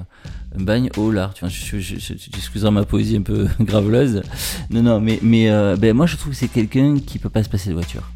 bagne 0.56 0.90
au 0.96 1.10
lard. 1.10 1.34
Tu 1.34 1.40
vois, 1.40 1.48
je, 1.48 2.70
ma 2.70 2.84
poésie 2.84 3.16
un 3.16 3.22
peu 3.22 3.48
graveleuse. 3.60 4.22
Non, 4.70 4.82
non, 4.82 5.00
mais, 5.00 5.18
mais 5.22 5.48
ben, 5.76 5.94
moi 5.94 6.06
je 6.06 6.16
trouve 6.16 6.32
que 6.32 6.38
c'est 6.38 6.48
quelqu'un 6.48 6.98
qui 6.98 7.18
peut 7.18 7.30
pas 7.30 7.42
se 7.42 7.48
passer 7.48 7.70
de 7.70 7.74
voiture. 7.74 8.10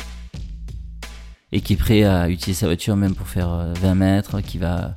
Et 1.53 1.61
qui 1.61 1.75
est 1.75 1.77
prêt 1.77 2.03
à 2.05 2.29
utiliser 2.29 2.61
sa 2.61 2.67
voiture 2.67 2.97
même 2.97 3.15
pour 3.15 3.29
faire 3.29 3.51
euh, 3.51 3.73
20 3.81 3.95
mètres, 3.95 4.41
qui 4.41 4.59
va... 4.59 4.97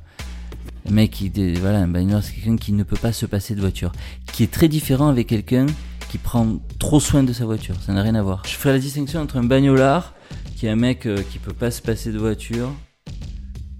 Un 0.88 0.92
mec 0.92 1.30
des- 1.32 1.54
Voilà, 1.54 1.78
un 1.80 1.88
bagnolard 1.88 2.22
c'est 2.24 2.32
quelqu'un 2.34 2.56
qui 2.56 2.72
ne 2.72 2.82
peut 2.82 2.96
pas 2.96 3.12
se 3.12 3.26
passer 3.26 3.54
de 3.54 3.60
voiture. 3.60 3.92
Qui 4.32 4.42
est 4.44 4.50
très 4.52 4.66
différent 4.68 5.08
avec 5.08 5.26
quelqu'un 5.28 5.66
qui 6.10 6.18
prend 6.18 6.58
trop 6.78 6.98
soin 6.98 7.22
de 7.22 7.32
sa 7.32 7.44
voiture. 7.44 7.76
Ça 7.86 7.92
n'a 7.92 8.02
rien 8.02 8.14
à 8.16 8.22
voir. 8.22 8.42
Je 8.46 8.54
ferai 8.54 8.72
la 8.72 8.78
distinction 8.80 9.20
entre 9.20 9.36
un 9.36 9.44
bagnolard, 9.44 10.14
qui 10.56 10.66
est 10.66 10.70
un 10.70 10.76
mec 10.76 11.06
euh, 11.06 11.22
qui 11.30 11.38
peut 11.38 11.52
pas 11.52 11.70
se 11.70 11.80
passer 11.82 12.10
de 12.12 12.18
voiture, 12.18 12.72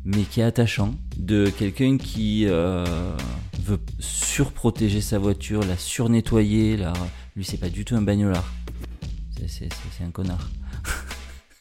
mais 0.05 0.23
qui 0.23 0.41
est 0.41 0.45
attachant, 0.45 0.95
de 1.17 1.49
quelqu'un 1.51 1.97
qui 1.99 2.45
euh, 2.47 2.85
veut 3.65 3.81
surprotéger 3.99 5.01
sa 5.01 5.19
voiture, 5.19 5.63
la 5.65 5.77
surnettoyer, 5.77 6.77
la 6.77 6.93
Lui, 7.35 7.45
c'est 7.45 7.57
pas 7.59 7.69
du 7.71 7.85
tout 7.85 7.97
un 7.97 8.03
bagnolard. 8.03 8.45
C'est 9.49 9.69
un 10.07 10.11
connard. 10.11 10.49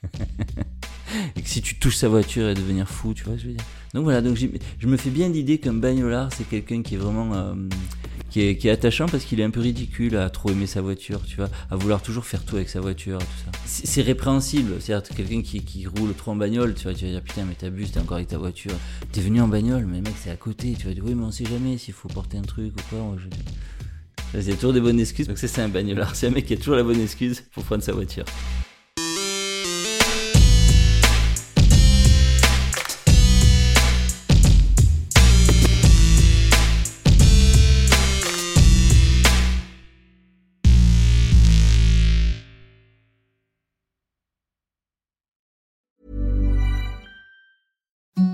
et 1.35 1.41
que 1.41 1.49
si 1.49 1.61
tu 1.61 1.75
touches 1.75 1.97
sa 1.97 2.09
voiture, 2.09 2.47
elle 2.47 2.55
va 2.55 2.61
devenir 2.61 2.87
fou, 2.87 3.13
tu 3.13 3.23
vois 3.23 3.33
ce 3.33 3.37
que 3.37 3.43
je 3.43 3.47
veux 3.47 3.53
dire. 3.53 3.65
Donc 3.93 4.03
voilà, 4.03 4.21
donc 4.21 4.37
je 4.37 4.87
me 4.87 4.97
fais 4.97 5.09
bien 5.09 5.29
l'idée 5.29 5.57
qu'un 5.57 5.73
bagnolard, 5.73 6.29
c'est 6.33 6.47
quelqu'un 6.47 6.81
qui 6.81 6.95
est 6.95 6.97
vraiment. 6.97 7.33
Euh, 7.33 7.53
qui, 8.29 8.41
est, 8.41 8.69
attachant 8.69 9.07
parce 9.07 9.25
qu'il 9.25 9.39
est 9.39 9.43
un 9.43 9.49
peu 9.49 9.59
ridicule 9.59 10.15
à 10.17 10.29
trop 10.29 10.51
aimer 10.51 10.67
sa 10.67 10.81
voiture, 10.81 11.21
tu 11.25 11.37
vois, 11.37 11.49
à 11.71 11.75
vouloir 11.75 12.01
toujours 12.01 12.25
faire 12.25 12.43
tout 12.45 12.57
avec 12.57 12.69
sa 12.69 12.79
voiture, 12.79 13.17
tout 13.17 13.25
ça. 13.45 13.51
C'est 13.65 14.01
répréhensible, 14.01 14.75
c'est-à-dire 14.79 15.15
quelqu'un 15.15 15.41
qui, 15.41 15.87
roule 15.87 16.13
trop 16.13 16.31
en 16.31 16.35
bagnole, 16.35 16.75
tu 16.75 16.83
vois, 16.83 16.93
tu 16.93 17.05
vas 17.05 17.11
dire 17.11 17.21
putain 17.21 17.45
mais 17.45 17.55
t'abuses, 17.55 17.91
t'es 17.91 17.99
encore 17.99 18.17
avec 18.17 18.27
ta 18.27 18.37
voiture, 18.37 18.73
t'es 19.11 19.21
venu 19.21 19.41
en 19.41 19.47
bagnole, 19.47 19.85
mais 19.85 20.01
mec 20.01 20.13
c'est 20.21 20.29
à 20.29 20.35
côté, 20.35 20.75
tu 20.77 20.87
vas 20.87 20.93
dire 20.93 21.03
oui 21.05 21.15
mais 21.15 21.23
on 21.23 21.31
sait 21.31 21.45
jamais 21.45 21.77
s'il 21.77 21.93
faut 21.93 22.07
porter 22.07 22.37
un 22.37 22.43
truc 22.43 22.73
ou 22.77 22.95
quoi. 22.95 23.15
Il 24.35 24.47
y 24.47 24.51
a 24.51 24.55
toujours 24.55 24.73
des 24.73 24.81
bonnes 24.81 24.99
excuses, 24.99 25.27
donc 25.27 25.39
c'est 25.39 25.59
un 25.59 25.69
bagnolard, 25.69 26.15
c'est 26.15 26.27
un 26.27 26.31
mec 26.31 26.45
qui 26.45 26.53
a 26.53 26.57
toujours 26.57 26.75
la 26.75 26.83
bonne 26.83 27.01
excuse 27.01 27.43
pour 27.51 27.63
prendre 27.63 27.81
sa 27.81 27.93
voiture. 27.93 28.25